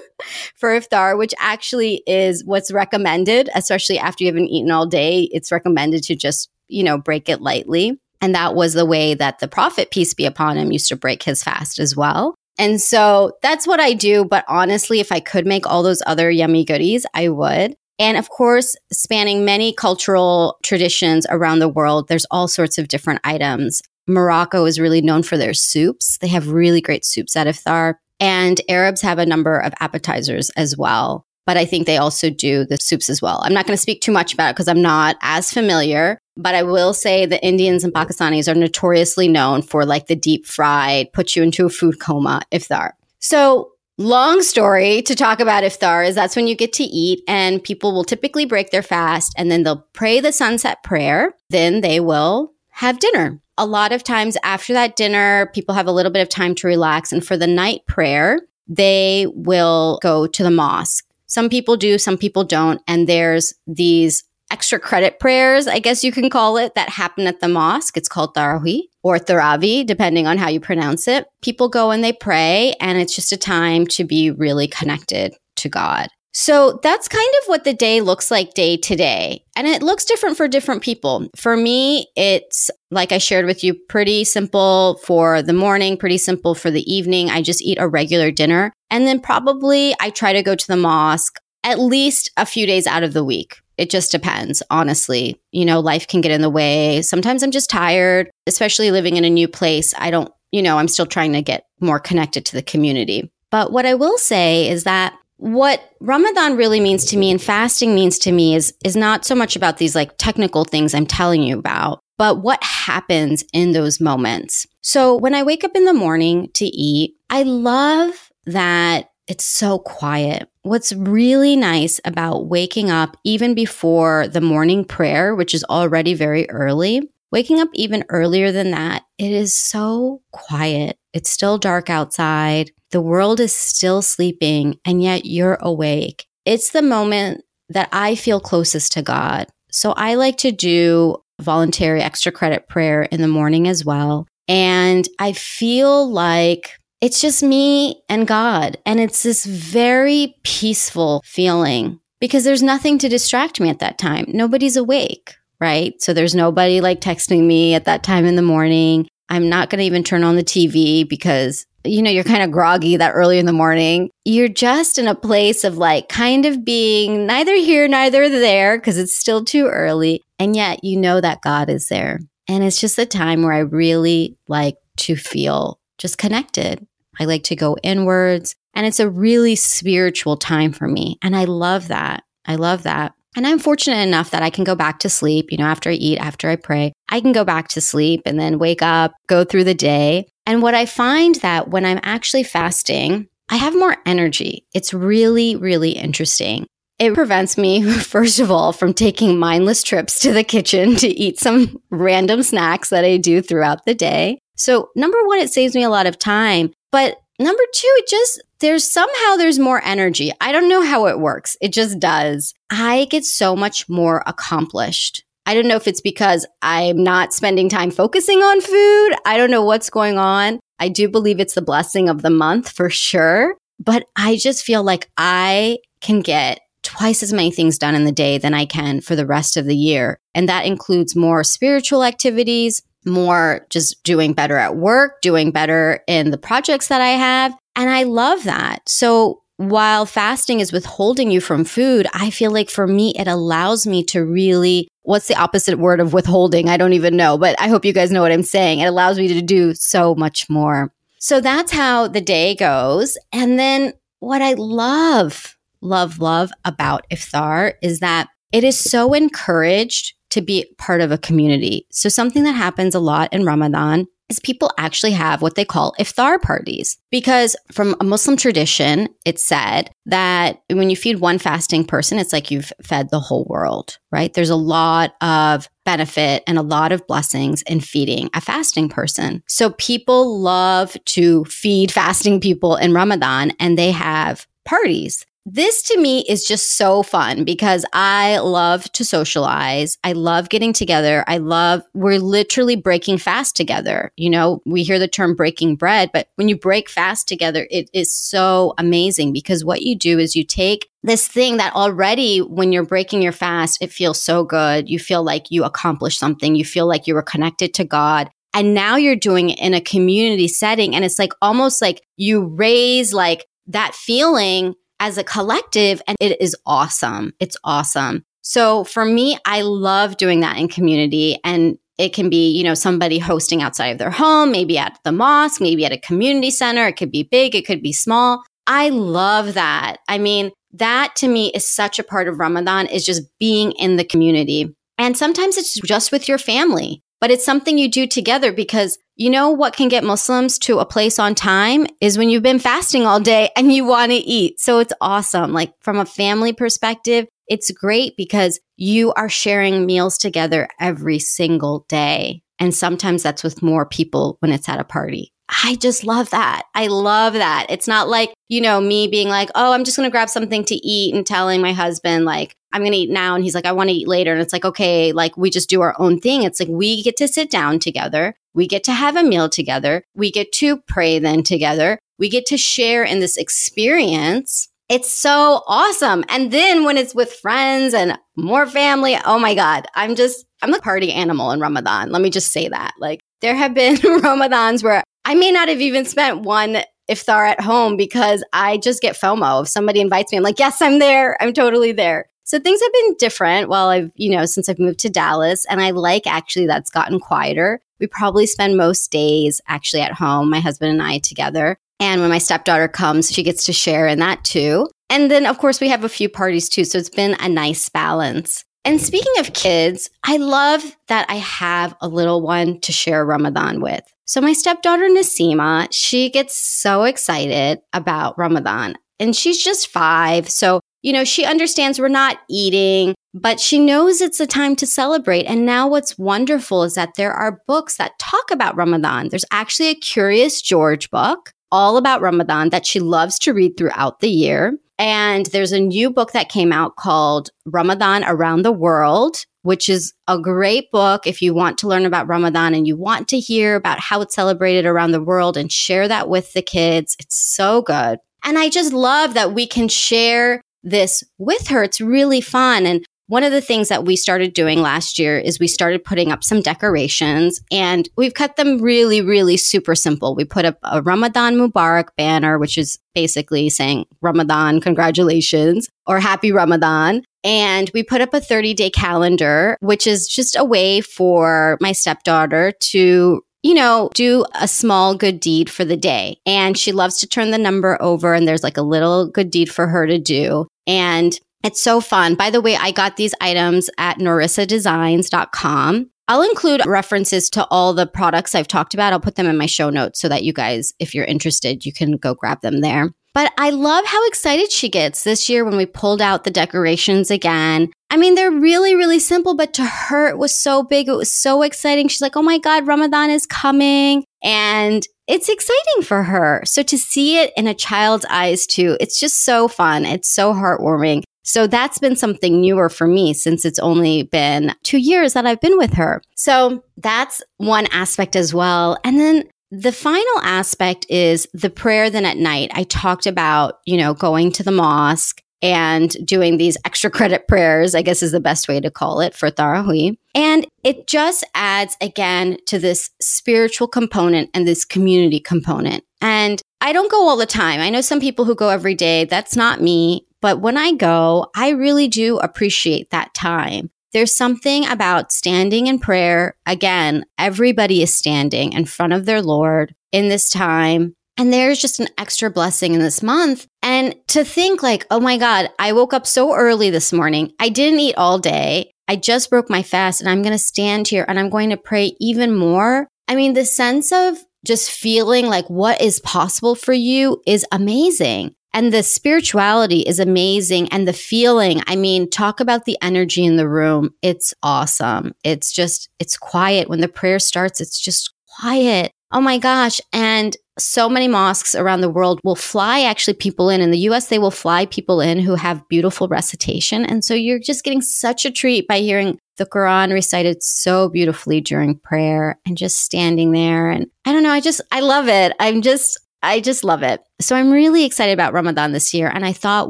for 0.56 0.70
iftar, 0.70 1.18
which 1.18 1.34
actually 1.40 2.04
is 2.06 2.46
what's 2.46 2.72
recommended, 2.72 3.50
especially 3.56 3.98
after 3.98 4.24
you 4.24 4.30
haven't 4.30 4.50
eaten 4.50 4.72
all 4.72 4.86
day. 4.86 5.30
It's 5.32 5.52
recommended 5.52 6.04
to 6.04 6.16
just, 6.16 6.50
you 6.68 6.84
know, 6.84 6.98
break 6.98 7.30
it 7.30 7.42
lightly. 7.42 8.00
And 8.22 8.36
that 8.36 8.56
was 8.56 8.74
the 8.74 8.86
way 8.86 9.16
that 9.16 9.40
the 9.40 9.48
prophet, 9.48 9.92
peace 9.92 10.14
be 10.14 10.26
upon 10.26 10.58
him, 10.58 10.72
used 10.72 10.88
to 10.90 10.96
break 10.96 11.24
his 11.24 11.44
fast 11.44 11.80
as 11.80 11.96
well. 11.96 12.36
And 12.60 12.80
so 12.80 13.34
that's 13.42 13.66
what 13.66 13.80
I 13.80 13.94
do. 13.94 14.24
But 14.24 14.46
honestly, 14.48 15.00
if 15.00 15.12
I 15.12 15.20
could 15.20 15.48
make 15.48 15.66
all 15.66 15.82
those 15.82 16.04
other 16.06 16.30
yummy 16.30 16.64
goodies, 16.64 17.06
I 17.16 17.30
would. 17.30 17.76
And 18.00 18.16
of 18.16 18.30
course, 18.30 18.76
spanning 18.92 19.44
many 19.44 19.74
cultural 19.74 20.58
traditions 20.64 21.26
around 21.30 21.60
the 21.60 21.68
world, 21.70 22.08
there's 22.08 22.26
all 22.30 22.48
sorts 22.48 22.78
of 22.78 22.88
different 22.88 23.22
items. 23.24 23.82
Morocco 24.08 24.66
is 24.66 24.80
really 24.80 25.02
known 25.02 25.24
for 25.24 25.38
their 25.38 25.54
soups. 25.54 26.18
They 26.20 26.28
have 26.28 26.50
really 26.50 26.82
great 26.82 27.06
soups 27.06 27.36
at 27.36 27.48
iftar. 27.48 27.96
And 28.20 28.62
Arabs 28.70 29.02
have 29.02 29.20
a 29.20 29.26
number 29.26 29.58
of 29.58 29.74
appetizers 29.80 30.50
as 30.52 30.78
well. 30.78 31.26
But 31.46 31.58
I 31.58 31.66
think 31.66 31.86
they 31.86 31.98
also 31.98 32.30
do 32.30 32.66
the 32.66 32.78
soups 32.78 33.10
as 33.10 33.22
well. 33.22 33.42
I'm 33.44 33.54
not 33.54 33.66
going 33.66 33.76
to 33.76 33.82
speak 33.82 34.02
too 34.02 34.14
much 34.14 34.34
about 34.34 34.52
it 34.52 34.56
because 34.56 34.70
I'm 34.70 34.82
not 34.82 35.18
as 35.22 35.52
familiar. 35.52 36.20
But 36.38 36.56
I 36.56 36.64
will 36.64 36.94
say 36.94 37.26
the 37.26 37.44
Indians 37.46 37.84
and 37.84 37.94
Pakistanis 37.94 38.48
are 38.48 38.56
notoriously 38.58 39.28
known 39.28 39.62
for 39.62 39.86
like 39.86 40.08
the 40.08 40.16
deep 40.16 40.46
fried, 40.46 41.12
put 41.12 41.36
you 41.36 41.44
into 41.44 41.66
a 41.66 41.70
food 41.70 42.00
coma 42.00 42.42
iftar. 42.52 42.92
So 43.20 43.74
Long 44.00 44.42
story 44.42 45.04
to 45.04 45.16
talk 45.16 45.40
about 45.40 45.64
iftar 45.64 46.08
is 46.08 46.16
that's 46.16 46.36
when 46.36 46.48
you 46.48 46.56
get 46.56 46.74
to 46.74 46.84
eat, 46.84 47.22
and 47.28 47.64
people 47.64 47.94
will 47.94 48.04
typically 48.04 48.44
break 48.44 48.72
their 48.72 48.82
fast 48.82 49.34
and 49.38 49.52
then 49.52 49.62
they'll 49.62 49.86
pray 49.94 50.20
the 50.20 50.32
sunset 50.32 50.82
prayer. 50.84 51.36
Then 51.52 51.82
they 51.82 52.00
will 52.00 52.54
have 52.72 52.98
dinner. 52.98 53.40
A 53.58 53.66
lot 53.66 53.92
of 53.92 54.04
times 54.04 54.38
after 54.44 54.74
that 54.74 54.96
dinner, 54.96 55.50
people 55.54 55.76
have 55.76 55.88
a 55.88 55.92
little 55.92 56.12
bit 56.12 56.22
of 56.22 56.30
time 56.30 56.56
to 56.56 56.68
relax. 56.68 57.12
And 57.12 57.26
for 57.26 57.38
the 57.38 57.48
night 57.48 57.82
prayer, 57.88 58.42
they 58.68 59.28
will 59.34 60.00
go 60.02 60.26
to 60.28 60.44
the 60.44 60.52
mosque. 60.52 61.06
Some 61.28 61.50
people 61.50 61.78
do, 61.78 61.98
some 61.98 62.18
people 62.18 62.44
don't. 62.44 62.82
And 62.88 63.08
there's 63.08 63.54
these 63.68 64.24
extra 64.52 64.80
credit 64.80 65.20
prayers, 65.20 65.68
I 65.68 65.80
guess 65.80 66.04
you 66.04 66.12
can 66.12 66.30
call 66.30 66.58
it, 66.58 66.76
that 66.76 66.90
happen 66.90 67.26
at 67.26 67.40
the 67.40 67.48
mosque. 67.48 67.98
It's 67.98 68.08
called 68.08 68.36
Tarawih 68.36 68.82
or 69.02 69.18
Tharavi, 69.18 69.86
depending 69.86 70.28
on 70.28 70.38
how 70.38 70.48
you 70.48 70.60
pronounce 70.60 71.08
it. 71.08 71.26
People 71.42 71.70
go 71.70 71.90
and 71.90 72.04
they 72.04 72.14
pray, 72.14 72.76
and 72.80 73.00
it's 73.00 73.16
just 73.16 73.32
a 73.32 73.38
time 73.38 73.88
to 73.88 74.04
be 74.04 74.30
really 74.30 74.68
connected 74.68 75.34
to 75.56 75.70
God. 75.70 76.08
So 76.34 76.80
that's 76.82 77.08
kind 77.08 77.34
of 77.42 77.48
what 77.48 77.64
the 77.64 77.74
day 77.74 78.02
looks 78.02 78.32
like 78.32 78.56
day 78.56 78.76
to 78.78 78.96
day. 78.96 79.46
And 79.56 79.68
it 79.68 79.84
looks 79.84 80.04
different 80.04 80.36
for 80.36 80.48
different 80.48 80.82
people. 80.82 81.28
For 81.36 81.56
me, 81.56 82.08
it's 82.16 82.72
like 82.90 83.12
I 83.12 83.20
shared 83.20 83.46
with 83.46 83.64
you, 83.64 83.76
pretty 83.88 84.24
simple 84.24 85.00
for 85.04 85.44
the 85.44 85.54
morning, 85.54 85.96
pretty 85.96 86.18
simple 86.18 86.56
for 86.56 86.72
the 86.72 86.92
evening. 86.92 87.30
I 87.30 87.44
just 87.44 87.62
eat 87.62 87.78
a 87.80 87.88
regular 87.88 88.32
dinner. 88.32 88.74
And 88.90 89.06
then 89.06 89.20
probably 89.20 89.96
I 90.00 90.10
try 90.10 90.34
to 90.34 90.44
go 90.44 90.56
to 90.56 90.68
the 90.68 90.76
mosque 90.76 91.40
at 91.64 91.80
least 91.80 92.32
a 92.36 92.46
few 92.46 92.66
days 92.66 92.88
out 92.88 93.04
of 93.04 93.14
the 93.14 93.24
week. 93.24 93.62
It 93.78 93.90
just 93.90 94.12
depends, 94.12 94.62
honestly. 94.70 95.40
You 95.52 95.66
know, 95.66 95.80
life 95.80 96.08
can 96.08 96.22
get 96.22 96.32
in 96.32 96.42
the 96.42 96.50
way. 96.50 97.02
Sometimes 97.04 97.44
I'm 97.44 97.52
just 97.52 97.70
tired, 97.70 98.30
especially 98.48 98.92
living 98.92 99.18
in 99.18 99.26
a 99.26 99.30
new 99.30 99.48
place. 99.48 99.94
I 99.98 100.12
don't, 100.12 100.32
you 100.52 100.62
know, 100.62 100.78
I'm 100.78 100.88
still 100.88 101.06
trying 101.06 101.34
to 101.34 101.42
get 101.42 101.66
more 101.80 102.00
connected 102.00 102.46
to 102.48 102.56
the 102.56 102.62
community. 102.62 103.32
But 103.50 103.72
what 103.72 103.86
I 103.86 103.94
will 103.94 104.18
say 104.18 104.68
is 104.68 104.84
that 104.84 105.14
what 105.44 105.82
Ramadan 106.00 106.56
really 106.56 106.80
means 106.80 107.04
to 107.04 107.18
me 107.18 107.30
and 107.30 107.42
fasting 107.42 107.94
means 107.94 108.18
to 108.20 108.32
me 108.32 108.56
is 108.56 108.74
is 108.86 108.96
not 108.96 109.26
so 109.26 109.36
much 109.36 109.58
about 109.58 109.78
these 109.78 109.94
like 109.94 110.18
technical 110.18 110.64
things 110.64 110.94
I'm 110.94 111.06
telling 111.06 111.44
you 111.44 111.60
about, 111.60 112.00
but 112.18 112.42
what 112.42 112.64
happens 112.64 113.44
in 113.52 113.74
those 113.74 114.00
moments. 114.00 114.66
So 114.80 115.18
when 115.18 115.36
I 115.36 115.44
wake 115.44 115.66
up 115.66 115.76
in 115.76 115.84
the 115.84 115.94
morning 115.94 116.50
to 116.54 116.66
eat, 116.66 117.16
I 117.30 117.44
love 117.44 118.32
that 118.46 119.10
it's 119.28 119.44
so 119.44 119.80
quiet. 119.80 120.48
What's 120.62 120.94
really 120.94 121.58
nice 121.58 122.00
about 122.06 122.48
waking 122.48 122.90
up 122.90 123.18
even 123.26 123.54
before 123.54 124.30
the 124.30 124.40
morning 124.40 124.86
prayer, 124.86 125.36
which 125.36 125.54
is 125.54 125.66
already 125.66 126.14
very 126.14 126.50
early, 126.50 127.10
waking 127.34 127.60
up 127.60 127.68
even 127.74 128.06
earlier 128.08 128.54
than 128.54 128.72
that, 128.72 129.04
it 129.18 129.32
is 129.34 129.60
so 129.60 130.22
quiet. 130.32 130.98
It's 131.14 131.30
still 131.30 131.58
dark 131.58 131.90
outside. 131.90 132.72
The 132.92 133.02
world 133.02 133.40
is 133.40 133.56
still 133.56 134.02
sleeping, 134.02 134.80
and 134.86 135.02
yet 135.02 135.26
you're 135.26 135.58
awake. 135.62 136.26
It's 136.46 136.72
the 136.72 136.82
moment 136.82 137.44
that 137.70 137.90
I 137.92 138.16
feel 138.16 138.40
closest 138.40 138.92
to 138.94 139.02
God. 139.02 139.48
So 139.72 139.94
I 139.94 140.16
like 140.16 140.38
to 140.38 140.52
do 140.52 141.18
voluntary 141.42 142.02
extra 142.02 142.32
credit 142.32 142.68
prayer 142.68 143.04
in 143.04 143.22
the 143.22 143.28
morning 143.28 143.68
as 143.68 143.84
well. 143.84 144.28
And 144.48 145.08
I 145.20 145.34
feel 145.34 146.10
like 146.10 146.78
it's 147.02 147.20
just 147.22 147.44
me 147.44 148.02
and 148.10 148.28
God. 148.28 148.78
And 148.86 149.00
it's 149.00 149.24
this 149.24 149.46
very 149.46 150.36
peaceful 150.44 151.22
feeling 151.26 152.00
because 152.20 152.44
there's 152.44 152.64
nothing 152.64 152.98
to 153.00 153.10
distract 153.10 153.60
me 153.60 153.70
at 153.70 153.80
that 153.80 153.98
time. 153.98 154.26
Nobody's 154.30 154.78
awake, 154.78 155.36
right? 155.60 155.94
So 156.02 156.14
there's 156.14 156.36
nobody 156.36 156.82
like 156.82 157.02
texting 157.02 157.46
me 157.46 157.74
at 157.74 157.86
that 157.86 158.04
time 158.04 158.26
in 158.26 158.36
the 158.36 158.42
morning. 158.42 159.08
I'm 159.34 159.50
not 159.50 159.70
going 159.70 159.80
to 159.80 159.86
even 159.86 160.04
turn 160.04 160.24
on 160.24 160.36
the 160.36 160.44
TV 160.44 161.08
because, 161.08 161.66
you 161.84 162.02
know, 162.02 162.12
you're 162.12 162.24
kind 162.24 162.44
of 162.44 162.52
groggy 162.52 162.98
that 162.98 163.12
early 163.12 163.40
in 163.40 163.46
the 163.46 163.54
morning. 163.54 164.10
You're 164.26 164.48
just 164.48 164.98
in 164.98 165.08
a 165.08 165.16
place 165.16 165.64
of 165.64 165.78
like 165.78 166.10
kind 166.10 166.46
of 166.46 166.64
being 166.64 167.26
neither 167.26 167.56
here, 167.56 167.88
neither 167.88 168.30
there 168.30 168.78
because 168.78 168.98
it's 168.98 169.16
still 169.16 169.44
too 169.44 169.68
early. 169.68 170.22
And 170.40 170.56
yet 170.56 170.84
you 170.84 170.98
know 170.98 171.22
that 171.22 171.42
God 171.42 171.70
is 171.70 171.88
there. 171.88 172.20
And 172.48 172.64
it's 172.64 172.80
just 172.80 172.98
a 173.00 173.06
time 173.06 173.44
where 173.44 173.54
I 173.54 173.60
really 173.60 174.38
like 174.48 174.76
to 174.98 175.16
feel 175.16 175.80
just 175.98 176.18
connected 176.18 176.86
I 177.20 177.26
like 177.26 177.44
to 177.44 177.56
go 177.56 177.78
inwards. 177.84 178.56
And 178.74 178.86
it's 178.86 179.00
a 179.00 179.10
really 179.10 179.56
spiritual 179.56 180.38
time 180.38 180.72
for 180.72 180.88
me. 180.88 181.18
And 181.22 181.36
I 181.36 181.46
love 181.46 181.90
that. 181.90 182.24
I 182.46 182.56
love 182.56 182.84
that. 182.84 183.14
And 183.36 183.48
I'm 183.48 183.60
fortunate 183.60 184.02
enough 184.02 184.32
that 184.32 184.44
I 184.44 184.50
can 184.50 184.64
go 184.64 184.76
back 184.76 185.00
to 185.00 185.10
sleep, 185.10 185.52
you 185.52 185.58
know, 185.58 185.66
after 185.66 185.90
I 185.90 185.94
eat, 185.94 186.20
after 186.20 186.50
I 186.50 186.56
pray, 186.56 186.94
I 187.10 187.20
can 187.20 187.32
go 187.32 187.44
back 187.44 187.68
to 187.70 187.82
sleep 187.82 188.22
and 188.26 188.40
then 188.40 188.60
wake 188.60 188.82
up, 188.82 189.14
go 189.28 189.44
through 189.44 189.64
the 189.64 189.74
day. 189.74 190.28
And 190.46 190.62
what 190.62 190.76
I 190.76 190.86
find 190.86 191.36
that 191.36 191.70
when 191.70 191.86
I'm 191.86 192.00
actually 192.04 192.44
fasting, 192.44 193.28
I 193.50 193.56
have 193.58 193.78
more 193.78 193.98
energy. 194.06 194.66
It's 194.74 194.94
really, 194.94 195.56
really 195.56 195.92
interesting. 195.92 196.66
It 197.00 197.14
prevents 197.14 197.58
me, 197.58 197.84
first 198.00 198.40
of 198.40 198.52
all, 198.52 198.72
from 198.72 198.94
taking 198.94 199.40
mindless 199.40 199.84
trips 199.84 200.20
to 200.20 200.32
the 200.32 200.44
kitchen 200.44 200.96
to 200.98 201.08
eat 201.08 201.40
some 201.40 201.82
random 201.90 202.44
snacks 202.44 202.90
that 202.90 203.06
I 203.06 203.18
do 203.18 203.42
throughout 203.42 203.86
the 203.86 203.96
day. 203.96 204.40
So, 204.56 204.90
number 204.96 205.18
one, 205.26 205.40
it 205.40 205.52
saves 205.52 205.76
me 205.76 205.84
a 205.84 205.90
lot 205.90 206.06
of 206.06 206.20
time. 206.20 206.72
But 206.92 207.18
number 207.40 207.64
two, 207.74 207.88
it 207.98 208.08
just, 208.08 208.44
there's 208.64 208.90
somehow 208.90 209.36
there's 209.36 209.60
more 209.60 209.84
energy. 209.84 210.32
I 210.40 210.54
don't 210.54 210.70
know 210.70 210.82
how 210.82 211.08
it 211.08 211.20
works. 211.20 211.58
It 211.62 211.74
just 211.74 212.00
does. 212.00 212.54
I 212.70 213.08
get 213.12 213.26
so 213.26 213.58
much 213.58 213.90
more 213.90 214.24
accomplished. 214.26 215.22
I 215.46 215.54
don't 215.54 215.68
know 215.68 215.76
if 215.76 215.86
it's 215.86 216.00
because 216.00 216.48
I'm 216.62 217.04
not 217.04 217.34
spending 217.34 217.68
time 217.68 217.92
focusing 217.92 218.40
on 218.40 218.62
food. 218.62 219.18
I 219.26 219.36
don't 219.36 219.52
know 219.52 219.66
what's 219.66 219.90
going 219.90 220.18
on. 220.18 220.62
I 220.80 220.88
do 220.88 221.10
believe 221.10 221.42
it's 221.42 221.56
the 221.56 221.62
blessing 221.62 222.08
of 222.08 222.22
the 222.22 222.30
month 222.30 222.70
for 222.70 222.90
sure. 222.90 223.58
But 223.80 224.06
I 224.16 224.38
just 224.38 224.64
feel 224.64 224.82
like 224.82 225.10
I 225.18 225.80
can 226.00 226.22
get 226.22 226.62
twice 226.84 227.22
as 227.22 227.34
many 227.34 227.52
things 227.52 227.78
done 227.78 227.96
in 227.96 228.06
the 228.06 228.14
day 228.14 228.38
than 228.38 228.54
I 228.54 228.66
can 228.66 229.02
for 229.02 229.18
the 229.18 229.26
rest 229.26 229.58
of 229.58 229.66
the 229.66 229.76
year. 229.76 230.18
And 230.34 230.48
that 230.48 230.66
includes 230.66 231.18
more 231.18 231.44
spiritual 231.44 232.06
activities, 232.06 232.82
more 233.06 233.66
just 233.70 234.02
doing 234.04 234.32
better 234.32 234.56
at 234.56 234.78
work, 234.78 235.22
doing 235.22 235.52
better 235.52 236.00
in 236.08 236.32
the 236.32 236.38
projects 236.38 236.88
that 236.88 237.02
I 237.02 237.10
have. 237.10 237.54
And 237.76 237.90
I 237.90 238.04
love 238.04 238.44
that. 238.44 238.88
So 238.88 239.42
while 239.58 240.06
fasting 240.06 240.60
is 240.60 240.72
withholding 240.72 241.32
you 241.32 241.40
from 241.40 241.64
food, 241.64 242.08
I 242.14 242.30
feel 242.30 242.52
like 242.52 242.70
for 242.70 242.88
me, 242.88 243.14
it 243.18 243.28
allows 243.28 243.86
me 243.86 244.04
to 244.06 244.26
really, 244.26 244.88
what's 245.04 245.28
the 245.28 245.36
opposite 245.36 245.78
word 245.78 246.00
of 246.00 246.14
withholding? 246.14 246.70
I 246.70 246.78
don't 246.78 246.94
even 246.94 247.16
know, 247.16 247.38
but 247.38 247.60
I 247.60 247.68
hope 247.68 247.86
you 247.86 247.94
guys 247.94 248.12
know 248.12 248.22
what 248.22 248.32
I'm 248.32 248.44
saying. 248.44 248.80
It 248.80 248.86
allows 248.86 249.18
me 249.18 249.28
to 249.30 249.42
do 249.42 249.74
so 249.74 250.16
much 250.16 250.50
more. 250.50 250.92
So 251.20 251.40
that's 251.40 251.72
how 251.72 252.08
the 252.08 252.22
day 252.22 252.56
goes. 252.56 253.18
And 253.32 253.58
then 253.58 253.94
what 254.20 254.42
I 254.42 254.54
love, 254.54 255.58
love, 255.82 256.20
love 256.20 256.52
about 256.66 257.06
iftar 257.12 257.74
is 257.82 258.00
that 258.00 258.28
it 258.52 258.64
is 258.64 258.78
so 258.78 259.14
encouraged 259.14 260.14
to 260.32 260.42
be 260.42 260.66
part 260.78 261.00
of 261.00 261.12
a 261.12 261.18
community. 261.18 261.86
So 261.92 262.10
something 262.10 262.44
that 262.44 262.54
happens 262.54 262.96
a 262.96 263.00
lot 263.00 263.32
in 263.32 263.46
Ramadan 263.46 264.08
is 264.30 264.40
people 264.40 264.72
actually 264.78 265.12
have 265.12 265.42
what 265.42 265.56
they 265.56 265.66
call 265.66 265.94
iftar 266.00 266.42
parties. 266.42 266.98
Because 267.12 267.56
from 267.72 267.96
a 268.00 268.04
Muslim 268.04 268.38
tradition, 268.38 269.10
it's 269.26 269.46
said 269.46 269.92
that 270.06 270.62
when 270.70 270.90
you 270.90 270.96
feed 270.96 271.20
one 271.20 271.38
fasting 271.38 271.86
person, 271.86 272.18
it's 272.18 272.34
like 272.34 272.50
you've 272.50 272.72
fed 272.82 273.10
the 273.10 273.20
whole 273.20 273.46
world, 273.50 273.98
right? 274.12 274.34
There's 274.34 274.50
a 274.50 274.56
lot 274.56 275.14
of 275.22 275.70
benefit 275.86 276.44
and 276.48 276.58
a 276.58 276.64
lot 276.64 276.92
of 276.92 277.06
blessings 277.08 277.62
in 277.64 277.80
feeding 277.80 278.30
a 278.34 278.42
fasting 278.42 278.90
person. 278.90 279.44
So 279.48 279.72
people 279.72 280.40
love 280.40 280.96
to 281.06 281.44
feed 281.46 281.92
fasting 282.04 282.40
people 282.40 282.76
in 282.76 282.94
Ramadan 282.94 283.52
and 283.60 283.78
they 283.78 283.92
have 283.92 284.48
parties. 284.66 285.26
This 285.46 285.84
to 285.84 286.00
me 286.00 286.24
is 286.30 286.46
just 286.46 286.78
so 286.78 287.04
fun 287.04 287.44
because 287.44 287.86
I 287.92 288.38
love 288.40 288.90
to 288.94 289.04
socialize. 289.04 289.98
I 290.04 290.14
love 290.14 290.50
getting 290.50 290.72
together. 290.72 291.26
I 291.28 291.38
love, 291.38 291.84
we're 291.94 292.20
literally 292.20 292.78
breaking 292.78 293.18
fast 293.18 293.56
together. 293.56 294.14
You 294.16 294.30
know, 294.30 294.62
we 294.66 294.84
hear 294.84 295.00
the 295.00 295.08
term 295.08 295.36
breaking 295.36 295.76
bread, 295.76 296.12
but 296.14 296.30
when 296.36 296.48
you 296.48 296.58
break 296.58 296.90
fast 296.90 297.28
together, 297.28 297.68
it 297.70 297.90
is 297.94 298.14
so 298.14 298.74
amazing 298.78 299.34
because 299.34 299.66
what 299.66 299.82
you 299.82 299.98
do 299.98 300.18
is 300.18 300.36
you 300.36 300.46
take 300.46 300.90
this 301.04 301.28
thing 301.28 301.58
that 301.58 301.76
already 301.76 302.40
when 302.40 302.72
you're 302.72 302.86
breaking 302.86 303.22
your 303.22 303.34
fast, 303.34 303.82
it 303.82 303.92
feels 303.92 304.24
so 304.24 304.46
good. 304.46 304.90
You 304.90 304.98
feel 304.98 305.24
like 305.24 305.52
you 305.52 305.66
accomplished 305.66 306.20
something. 306.20 306.56
You 306.56 306.64
feel 306.64 306.88
like 306.88 307.06
you 307.06 307.16
were 307.16 307.22
connected 307.22 307.74
to 307.74 307.84
God. 307.84 308.30
And 308.54 308.74
now 308.74 308.96
you're 308.96 309.16
doing 309.18 309.50
it 309.50 309.60
in 309.60 309.74
a 309.74 309.82
community 309.82 310.48
setting. 310.48 310.96
And 310.96 311.04
it's 311.04 311.20
like 311.20 311.34
almost 311.42 311.82
like 311.82 312.02
you 312.16 312.46
raise 312.46 313.14
like 313.14 313.46
that 313.68 313.94
feeling 313.96 314.76
as 315.04 315.18
a 315.18 315.24
collective 315.24 316.02
and 316.08 316.16
it 316.22 316.40
is 316.40 316.56
awesome. 316.66 317.34
It's 317.42 317.58
awesome. 317.66 318.24
So 318.42 318.86
for 318.86 319.04
me, 319.04 319.38
I 319.44 319.62
love 319.62 320.16
doing 320.16 320.40
that 320.40 320.58
in 320.58 320.70
community 320.70 321.38
and 321.44 321.78
it 321.98 322.14
can 322.14 322.30
be, 322.30 322.50
you 322.52 322.64
know, 322.64 322.74
somebody 322.74 323.20
hosting 323.20 323.62
outside 323.62 323.88
of 323.88 323.98
their 323.98 324.10
home, 324.10 324.50
maybe 324.50 324.78
at 324.78 324.98
the 325.04 325.12
mosque, 325.12 325.60
maybe 325.60 325.86
at 325.86 325.92
a 325.92 325.98
community 325.98 326.52
center. 326.52 326.88
It 326.88 326.94
could 326.94 327.12
be 327.12 327.24
big, 327.24 327.54
it 327.54 327.68
could 327.68 327.84
be 327.84 327.92
small. 327.92 328.44
I 328.66 328.90
love 328.90 329.56
that. 329.56 329.98
I 330.08 330.20
mean, 330.20 330.52
that 330.72 331.18
to 331.18 331.28
me 331.28 331.52
is 331.52 331.68
such 331.68 332.00
a 332.00 332.04
part 332.04 332.30
of 332.30 332.40
Ramadan 332.40 332.88
is 332.88 333.06
just 333.06 333.24
being 333.42 333.74
in 333.74 333.98
the 333.98 334.06
community. 334.06 334.74
And 334.98 335.18
sometimes 335.18 335.58
it's 335.58 335.74
just 335.82 336.14
with 336.14 336.30
your 336.30 336.38
family 336.38 337.04
but 337.24 337.32
it's 337.32 337.46
something 337.46 337.78
you 337.78 337.90
do 337.90 338.06
together 338.06 338.52
because 338.52 338.98
you 339.16 339.30
know 339.30 339.52
what 339.52 339.76
can 339.76 339.90
get 339.90 340.04
Muslims 340.04 340.58
to 340.60 340.80
a 340.80 340.86
place 340.86 341.20
on 341.20 341.36
time 341.36 341.86
is 342.02 342.18
when 342.18 342.30
you've 342.30 342.44
been 342.44 342.60
fasting 342.60 343.06
all 343.06 343.20
day 343.20 343.50
and 343.56 343.72
you 343.72 343.86
want 343.86 344.12
to 344.12 344.18
eat. 344.18 344.60
So 344.60 344.80
it's 344.80 344.94
awesome. 345.02 345.54
Like 345.54 345.74
from 345.82 345.98
a 345.98 346.06
family 346.06 346.54
perspective, 346.54 347.28
it's 347.48 347.72
great 347.72 348.18
because 348.18 348.60
you 348.78 349.14
are 349.14 349.30
sharing 349.30 349.86
meals 349.86 350.18
together 350.18 350.68
every 350.80 351.20
single 351.20 351.86
day. 351.90 352.42
And 352.60 352.74
sometimes 352.74 353.24
that's 353.24 353.44
with 353.44 353.62
more 353.62 353.86
people 353.86 354.38
when 354.40 354.52
it's 354.52 354.70
at 354.70 354.80
a 354.80 354.84
party. 354.84 355.32
I 355.64 355.76
just 355.76 356.04
love 356.04 356.30
that. 356.32 356.64
I 356.74 356.88
love 356.88 357.34
that. 357.34 357.68
It's 357.70 357.88
not 357.88 358.08
like, 358.08 358.34
you 358.48 358.62
know, 358.62 358.80
me 358.80 359.08
being 359.08 359.28
like, 359.28 359.50
oh, 359.56 359.74
I'm 359.74 359.84
just 359.84 359.98
going 359.98 360.08
to 360.08 360.12
grab 360.12 360.30
something 360.30 360.64
to 360.66 360.76
eat 360.76 361.14
and 361.14 361.26
telling 361.26 361.62
my 361.62 361.74
husband, 361.74 362.26
like, 362.26 362.56
I'm 362.72 362.82
going 362.82 362.94
to 362.94 362.98
eat 362.98 363.10
now. 363.10 363.36
And 363.36 363.44
he's 363.44 363.54
like, 363.54 363.66
I 363.66 363.74
want 363.74 363.90
to 363.90 363.96
eat 363.96 364.08
later. 364.08 364.32
And 364.32 364.42
it's 364.42 364.54
like, 364.54 364.66
okay, 364.66 365.12
like 365.12 365.38
we 365.38 365.50
just 365.50 365.70
do 365.70 365.82
our 365.82 365.96
own 366.00 366.20
thing. 366.20 366.44
It's 366.44 366.60
like 366.60 366.70
we 366.70 367.04
get 367.04 367.18
to 367.18 367.28
sit 367.28 367.52
down 367.52 367.80
together. 367.80 368.36
We 368.54 368.68
get 368.68 368.84
to 368.86 368.94
have 368.94 369.16
a 369.16 369.24
meal 369.24 369.50
together. 369.50 370.04
We 370.16 370.32
get 370.32 370.52
to 370.54 370.78
pray 370.88 371.20
then 371.20 371.44
together. 371.44 372.00
We 372.20 372.30
get 372.30 372.46
to 372.48 372.58
share 372.58 373.04
in 373.04 373.20
this 373.20 373.38
experience. 373.38 374.70
It's 374.90 375.12
so 375.12 375.64
awesome. 375.68 376.24
And 376.30 376.52
then 376.52 376.84
when 376.84 376.98
it's 376.98 377.16
with 377.16 377.34
friends 377.34 377.94
and 377.94 378.18
more 378.36 378.66
family, 378.66 379.18
oh 379.26 379.40
my 379.40 379.56
God, 379.56 379.88
I'm 379.96 380.16
just, 380.16 380.46
I'm 380.62 380.72
the 380.72 380.80
party 380.80 381.12
animal 381.12 381.52
in 381.52 381.60
Ramadan. 381.60 382.12
Let 382.12 382.22
me 382.22 382.30
just 382.30 382.52
say 382.52 382.68
that. 382.68 382.94
Like 383.00 383.22
there 383.42 383.56
have 383.56 383.74
been 383.74 383.96
Ramadans 383.98 384.84
where 384.84 385.04
I 385.26 385.36
may 385.36 385.52
not 385.52 385.70
have 385.70 385.82
even 385.82 386.06
spent 386.06 386.42
one 386.42 386.84
iftar 387.10 387.50
at 387.50 387.62
home 387.62 387.98
because 387.98 388.44
I 388.54 388.78
just 388.78 389.02
get 389.02 389.16
FOMO. 389.16 389.64
If 389.64 389.70
somebody 389.70 390.00
invites 390.00 390.32
me, 390.32 390.38
I'm 390.38 390.44
like, 390.44 390.60
yes, 390.60 390.82
I'm 390.82 391.00
there. 391.00 391.42
I'm 391.42 391.54
totally 391.54 391.92
there. 391.92 392.26
So 392.44 392.60
things 392.60 392.82
have 392.82 392.94
been 392.94 393.16
different 393.18 393.70
while 393.70 393.88
I've, 393.88 394.12
you 394.16 394.30
know, 394.30 394.46
since 394.46 394.68
I've 394.68 394.80
moved 394.80 395.00
to 395.00 395.10
Dallas. 395.10 395.66
And 395.70 395.82
I 395.82 395.92
like 395.92 396.28
actually 396.28 396.68
that's 396.68 396.90
gotten 396.90 397.20
quieter. 397.20 397.82
We 398.00 398.08
probably 398.08 398.46
spend 398.46 398.78
most 398.78 399.12
days 399.12 399.62
actually 399.68 400.02
at 400.02 400.14
home, 400.14 400.50
my 400.50 400.60
husband 400.60 400.92
and 400.92 401.02
I 401.02 401.20
together. 401.20 401.78
And 402.00 402.22
when 402.22 402.30
my 402.30 402.38
stepdaughter 402.38 402.88
comes, 402.88 403.32
she 403.32 403.44
gets 403.44 403.64
to 403.66 403.74
share 403.74 404.08
in 404.08 404.20
that 404.20 404.44
too. 404.44 404.90
And 405.10 405.30
then, 405.32 405.46
of 405.46 405.58
course, 405.58 405.80
we 405.80 405.90
have 405.90 406.04
a 406.04 406.10
few 406.10 406.28
parties 406.28 406.68
too. 406.68 406.84
So 406.86 406.98
it's 406.98 407.10
been 407.10 407.36
a 407.40 407.48
nice 407.48 407.88
balance. 407.88 408.66
And 408.86 409.00
speaking 409.00 409.32
of 409.40 409.54
kids, 409.54 410.10
I 410.26 410.38
love 410.38 410.98
that 411.08 411.26
I 411.30 411.36
have 411.36 411.96
a 412.02 412.08
little 412.08 412.42
one 412.42 412.82
to 412.82 412.92
share 412.92 413.26
Ramadan 413.26 413.80
with. 413.80 414.04
So 414.26 414.42
my 414.42 414.54
stepdaughter 414.54 415.08
Nasima, 415.08 415.88
she 415.92 416.30
gets 416.30 416.56
so 416.56 417.04
excited 417.04 417.80
about 417.94 418.38
Ramadan 418.38 418.96
and 419.20 419.36
she's 419.36 419.64
just 419.64 419.88
five. 419.88 420.50
So, 420.50 420.82
you 421.04 421.14
know, 421.14 421.24
she 421.24 421.46
understands 421.46 422.00
we're 422.00 422.08
not 422.08 422.40
eating, 422.50 423.14
but 423.34 423.60
she 423.60 423.78
knows 423.78 424.22
it's 424.22 424.40
a 424.40 424.48
time 424.48 424.76
to 424.78 424.88
celebrate. 424.88 425.44
And 425.44 425.66
now 425.66 425.88
what's 425.88 426.18
wonderful 426.18 426.84
is 426.84 426.96
that 426.96 427.16
there 427.18 427.34
are 427.34 427.62
books 427.68 427.98
that 427.98 428.18
talk 428.18 428.50
about 428.50 428.76
Ramadan. 428.76 429.30
There's 429.30 429.46
actually 429.52 429.90
a 429.90 429.96
Curious 429.96 430.62
George 430.62 431.12
book 431.12 431.52
all 431.72 431.98
about 431.98 432.22
Ramadan 432.22 432.70
that 432.70 432.86
she 432.86 433.00
loves 433.00 433.38
to 433.40 433.54
read 433.54 433.76
throughout 433.78 434.22
the 434.22 434.30
year. 434.30 434.78
And 434.98 435.48
there's 435.48 435.72
a 435.72 435.80
new 435.80 436.10
book 436.10 436.32
that 436.32 436.50
came 436.50 436.72
out 436.72 436.96
called 436.96 437.50
Ramadan 437.66 438.24
Around 438.24 438.62
the 438.62 438.72
World, 438.72 439.46
which 439.64 439.90
is 439.90 440.14
a 440.28 440.40
great 440.40 440.90
book 440.92 441.28
if 441.28 441.42
you 441.42 441.54
want 441.54 441.80
to 441.80 441.88
learn 441.88 442.06
about 442.06 442.28
Ramadan 442.28 442.76
and 442.76 442.88
you 442.88 442.96
want 442.96 443.28
to 443.30 443.40
hear 443.40 443.76
about 443.76 444.00
how 444.00 444.22
it's 444.22 444.36
celebrated 444.36 444.86
around 444.86 445.12
the 445.12 445.24
world 445.24 445.58
and 445.58 445.72
share 445.72 446.08
that 446.08 446.30
with 446.30 446.54
the 446.54 446.62
kids. 446.62 447.18
It's 447.20 447.36
so 447.36 447.82
good. 447.82 448.20
And 448.46 448.58
I 448.58 448.70
just 448.70 448.94
love 448.94 449.34
that 449.34 449.54
we 449.54 449.66
can 449.66 449.88
share 449.88 450.62
this 450.84 451.24
with 451.38 451.68
her. 451.68 451.84
It's 451.84 452.02
really 452.02 452.42
fun. 452.42 452.86
And 452.86 453.06
one 453.28 453.44
of 453.44 453.52
the 453.52 453.62
things 453.62 453.88
that 453.88 454.04
we 454.04 454.16
started 454.16 454.54
doing 454.54 454.82
last 454.82 455.18
year 455.18 455.40
is 455.40 455.60
we 455.60 455.68
started 455.68 456.04
putting 456.04 456.32
up 456.32 456.44
some 456.44 456.62
decorations 456.62 457.62
and 457.72 458.10
we've 458.18 458.34
cut 458.34 458.58
them 458.58 458.82
really, 458.82 459.22
really 459.22 459.56
super 459.56 459.96
simple. 459.96 460.36
We 460.36 460.44
put 460.44 460.66
up 460.66 460.78
a 460.84 461.02
Ramadan 461.02 461.56
Mubarak 461.56 462.10
banner, 462.18 462.60
which 462.60 462.78
is 462.78 463.00
basically 463.16 463.70
saying 463.70 464.06
Ramadan, 464.22 464.82
congratulations, 464.82 465.90
or 466.06 466.20
happy 466.20 466.52
Ramadan. 466.52 467.24
And 467.46 467.90
we 467.94 468.04
put 468.04 468.22
up 468.22 468.34
a 468.34 468.42
30 468.42 468.74
day 468.74 468.90
calendar, 468.90 469.78
which 469.80 470.06
is 470.06 470.28
just 470.28 470.58
a 470.58 470.66
way 470.66 471.00
for 471.00 471.78
my 471.80 471.94
stepdaughter 471.94 472.74
to 472.92 473.42
you 473.64 473.74
know, 473.74 474.10
do 474.14 474.46
a 474.60 474.68
small 474.68 475.16
good 475.16 475.40
deed 475.40 475.70
for 475.70 475.86
the 475.86 475.96
day. 475.96 476.38
And 476.46 476.78
she 476.78 476.92
loves 476.92 477.18
to 477.20 477.28
turn 477.28 477.52
the 477.52 477.58
number 477.58 477.98
over 478.02 478.34
and 478.34 478.46
there's 478.46 478.62
like 478.62 478.76
a 478.76 478.82
little 478.82 479.28
good 479.28 479.50
deed 479.50 479.72
for 479.72 479.88
her 479.88 480.06
to 480.06 480.20
do. 480.20 480.68
And 480.88 481.38
it's 481.64 481.82
so 481.82 482.02
fun. 482.02 482.36
By 482.36 482.50
the 482.50 482.62
way, 482.62 482.76
I 482.76 482.92
got 482.92 483.16
these 483.16 483.34
items 483.40 483.90
at 483.98 484.20
norissadesigns.com. 484.20 486.10
I'll 486.28 486.42
include 486.42 486.86
references 486.86 487.50
to 487.52 487.68
all 487.70 487.94
the 487.94 488.08
products 488.08 488.56
I've 488.56 488.68
talked 488.68 488.94
about. 488.94 489.12
I'll 489.12 489.20
put 489.20 489.36
them 489.36 489.48
in 489.48 489.58
my 489.58 489.66
show 489.66 489.90
notes 489.90 490.22
so 490.22 490.30
that 490.30 490.44
you 490.44 490.54
guys, 490.54 490.94
if 491.00 491.14
you're 491.14 491.26
interested, 491.26 491.86
you 491.86 491.92
can 491.92 492.18
go 492.18 492.34
grab 492.34 492.62
them 492.62 492.82
there. 492.82 493.12
But 493.34 493.52
I 493.58 493.72
love 493.72 494.06
how 494.06 494.26
excited 494.28 494.72
she 494.72 494.90
gets 494.90 495.24
this 495.24 495.50
year 495.50 495.66
when 495.66 495.76
we 495.76 495.86
pulled 495.86 496.22
out 496.22 496.44
the 496.44 496.52
decorations 496.52 497.32
again. 497.32 497.92
I 498.12 498.18
mean, 498.18 498.36
they're 498.36 498.52
really, 498.52 498.94
really 498.94 499.18
simple, 499.18 499.56
but 499.56 499.74
to 499.74 499.84
her, 499.84 500.30
it 500.30 500.38
was 500.38 500.56
so 500.56 500.84
big. 500.84 501.08
It 501.08 501.16
was 501.16 501.34
so 501.34 501.64
exciting. 501.64 502.08
She's 502.08 502.22
like, 502.22 502.38
oh 502.38 502.44
my 502.44 502.60
God, 502.60 502.86
Ramadan 502.86 503.32
is 503.32 503.48
coming. 503.48 504.24
And 504.44 505.04
it's 505.28 505.50
exciting 505.50 506.04
for 506.04 506.24
her. 506.24 506.62
So 506.66 506.84
to 506.84 506.98
see 506.98 507.38
it 507.38 507.52
in 507.56 507.68
a 507.68 507.74
child's 507.74 508.26
eyes 508.30 508.68
too, 508.68 508.98
it's 509.00 509.20
just 509.20 509.44
so 509.46 509.68
fun. 509.68 510.06
It's 510.06 510.30
so 510.30 510.54
heartwarming. 510.54 511.24
So 511.44 511.68
that's 511.68 512.00
been 512.00 512.16
something 512.16 512.62
newer 512.62 512.90
for 512.90 513.08
me 513.08 513.34
since 513.34 513.66
it's 513.66 513.80
only 513.80 514.24
been 514.24 514.74
two 514.84 514.98
years 514.98 515.34
that 515.34 515.46
I've 515.46 515.60
been 515.60 515.78
with 515.78 515.94
her. 515.94 516.22
So 516.36 516.84
that's 516.98 517.42
one 517.58 517.88
aspect 517.88 518.36
as 518.36 518.54
well. 518.54 518.98
And 519.04 519.20
then 519.20 519.44
the 519.70 519.92
final 519.92 520.40
aspect 520.42 521.06
is 521.10 521.48
the 521.54 521.70
prayer 521.70 522.10
then 522.10 522.26
at 522.26 522.38
night. 522.38 522.72
I 522.74 522.84
talked 522.84 523.26
about, 523.26 523.80
you 523.86 523.98
know, 523.98 524.14
going 524.14 524.52
to 524.54 524.64
the 524.64 524.72
mosque 524.72 525.42
and 525.64 526.12
doing 526.26 526.58
these 526.58 526.78
extra 526.86 527.10
credit 527.10 527.48
prayers, 527.48 527.96
I 527.96 528.02
guess 528.02 528.22
is 528.22 528.34
the 528.34 528.42
best 528.42 528.68
way 528.68 528.82
to 528.82 528.92
call 528.92 529.22
it 529.22 529.34
for 529.34 529.50
Taraweeh. 529.50 530.18
And 530.36 530.68
it 530.84 531.08
just 531.08 531.46
adds 531.56 531.96
again 532.02 532.58
to 532.68 532.78
this 532.78 533.10
spiritual 533.22 533.88
component 533.88 534.50
and 534.54 534.68
this 534.68 534.84
community 534.84 535.40
component. 535.40 536.04
And 536.22 536.62
I 536.82 536.92
don't 536.92 537.10
go 537.10 537.28
all 537.28 537.38
the 537.38 537.46
time. 537.46 537.80
I 537.80 537.90
know 537.90 538.02
some 538.02 538.20
people 538.20 538.44
who 538.44 538.56
go 538.56 538.68
every 538.68 538.94
day. 538.94 539.24
That's 539.24 539.56
not 539.56 539.82
me. 539.82 540.28
But 540.42 540.60
when 540.60 540.76
I 540.78 540.92
go, 540.92 541.48
I 541.56 541.70
really 541.70 542.10
do 542.10 542.38
appreciate 542.40 543.12
that 543.12 543.34
time. 543.34 543.90
There's 544.12 544.36
something 544.36 544.86
about 544.88 545.32
standing 545.32 545.88
in 545.88 545.98
prayer. 545.98 546.58
Again, 546.66 547.26
everybody 547.38 548.04
is 548.04 548.14
standing 548.14 548.74
in 548.74 548.84
front 548.84 549.14
of 549.14 549.26
their 549.26 549.42
Lord 549.42 549.96
in 550.12 550.28
this 550.28 550.50
time. 550.50 551.16
And 551.38 551.52
there's 551.52 551.82
just 551.82 552.00
an 552.00 552.10
extra 552.18 552.50
blessing 552.50 552.94
in 552.94 553.00
this 553.00 553.24
month. 553.24 553.68
And 553.82 554.16
to 554.28 554.44
think 554.44 554.84
like, 554.84 555.06
oh 555.10 555.20
my 555.20 555.38
God, 555.38 555.70
I 555.80 555.94
woke 555.94 556.14
up 556.14 556.28
so 556.28 556.54
early 556.54 556.90
this 556.90 557.12
morning. 557.12 557.54
I 557.60 557.70
didn't 557.70 558.00
eat 558.00 558.16
all 558.16 558.38
day. 558.38 558.92
I 559.08 559.16
just 559.16 559.50
broke 559.50 559.70
my 559.70 559.84
fast 559.84 560.22
and 560.22 560.30
I'm 560.30 560.42
going 560.42 560.54
to 560.54 560.60
stand 560.60 561.08
here 561.08 561.26
and 561.28 561.40
I'm 561.40 561.50
going 561.50 561.72
to 561.72 561.78
pray 561.78 562.16
even 562.20 562.56
more. 562.56 563.08
I 563.28 563.36
mean, 563.36 563.54
the 563.54 563.66
sense 563.66 564.12
of 564.12 564.38
just 564.66 564.92
feeling 564.92 565.48
like 565.48 565.70
what 565.70 566.02
is 566.02 566.20
possible 566.20 566.76
for 566.76 566.94
you 566.94 567.42
is 567.46 567.66
amazing. 567.72 568.56
And 568.74 568.92
the 568.92 569.04
spirituality 569.04 570.00
is 570.02 570.20
amazing. 570.20 570.88
And 570.90 571.08
the 571.08 571.14
feeling, 571.14 571.82
I 571.86 571.96
mean, 571.96 572.30
talk 572.30 572.60
about 572.60 572.86
the 572.86 572.98
energy 573.02 573.46
in 573.46 573.56
the 573.56 573.68
room. 573.68 574.12
It's 574.22 574.54
awesome. 574.64 575.34
It's 575.44 575.72
just, 575.72 576.10
it's 576.20 576.38
quiet. 576.38 576.90
When 576.90 577.02
the 577.02 577.08
prayer 577.08 577.40
starts, 577.40 577.82
it's 577.82 578.00
just 578.00 578.34
quiet. 578.60 579.12
Oh 579.32 579.42
my 579.42 579.58
gosh. 579.58 580.00
And 580.12 580.56
so 580.80 581.08
many 581.08 581.28
mosques 581.28 581.76
around 581.76 582.02
the 582.02 582.10
world 582.10 582.40
will 582.44 582.56
fly 582.56 583.02
actually 583.02 583.36
people 583.36 583.70
in. 583.70 583.82
In 583.82 583.92
the 583.92 584.00
US, 584.10 584.28
they 584.28 584.40
will 584.40 584.52
fly 584.52 584.86
people 584.86 585.22
in 585.22 585.40
who 585.40 585.56
have 585.56 585.88
beautiful 585.88 586.28
recitation. 586.28 587.06
And 587.06 587.24
so 587.24 587.34
you're 587.34 587.60
just 587.60 587.84
getting 587.84 588.02
such 588.02 588.46
a 588.46 588.52
treat 588.52 588.88
by 588.88 589.00
hearing 589.00 589.40
the 589.58 589.66
Quran 589.66 590.12
recited 590.12 590.64
so 590.64 591.10
beautifully 591.10 591.62
during 591.62 592.00
prayer 592.00 592.60
and 592.66 592.78
just 592.78 593.00
standing 593.00 593.52
there. 593.52 593.90
And 593.90 594.08
I 594.26 594.34
don't 594.34 594.44
know, 594.44 594.52
I 594.52 594.62
just, 594.62 594.82
I 594.92 595.02
love 595.02 595.28
it. 595.28 595.56
I'm 595.60 595.82
just, 595.82 596.20
I 596.42 596.60
just 596.60 596.84
love 596.84 597.04
it. 597.04 597.22
So 597.40 597.56
I'm 597.56 597.72
really 597.72 598.04
excited 598.04 598.34
about 598.34 598.54
Ramadan 598.54 598.92
this 598.92 599.14
year. 599.14 599.32
And 599.34 599.46
I 599.46 599.54
thought, 599.54 599.90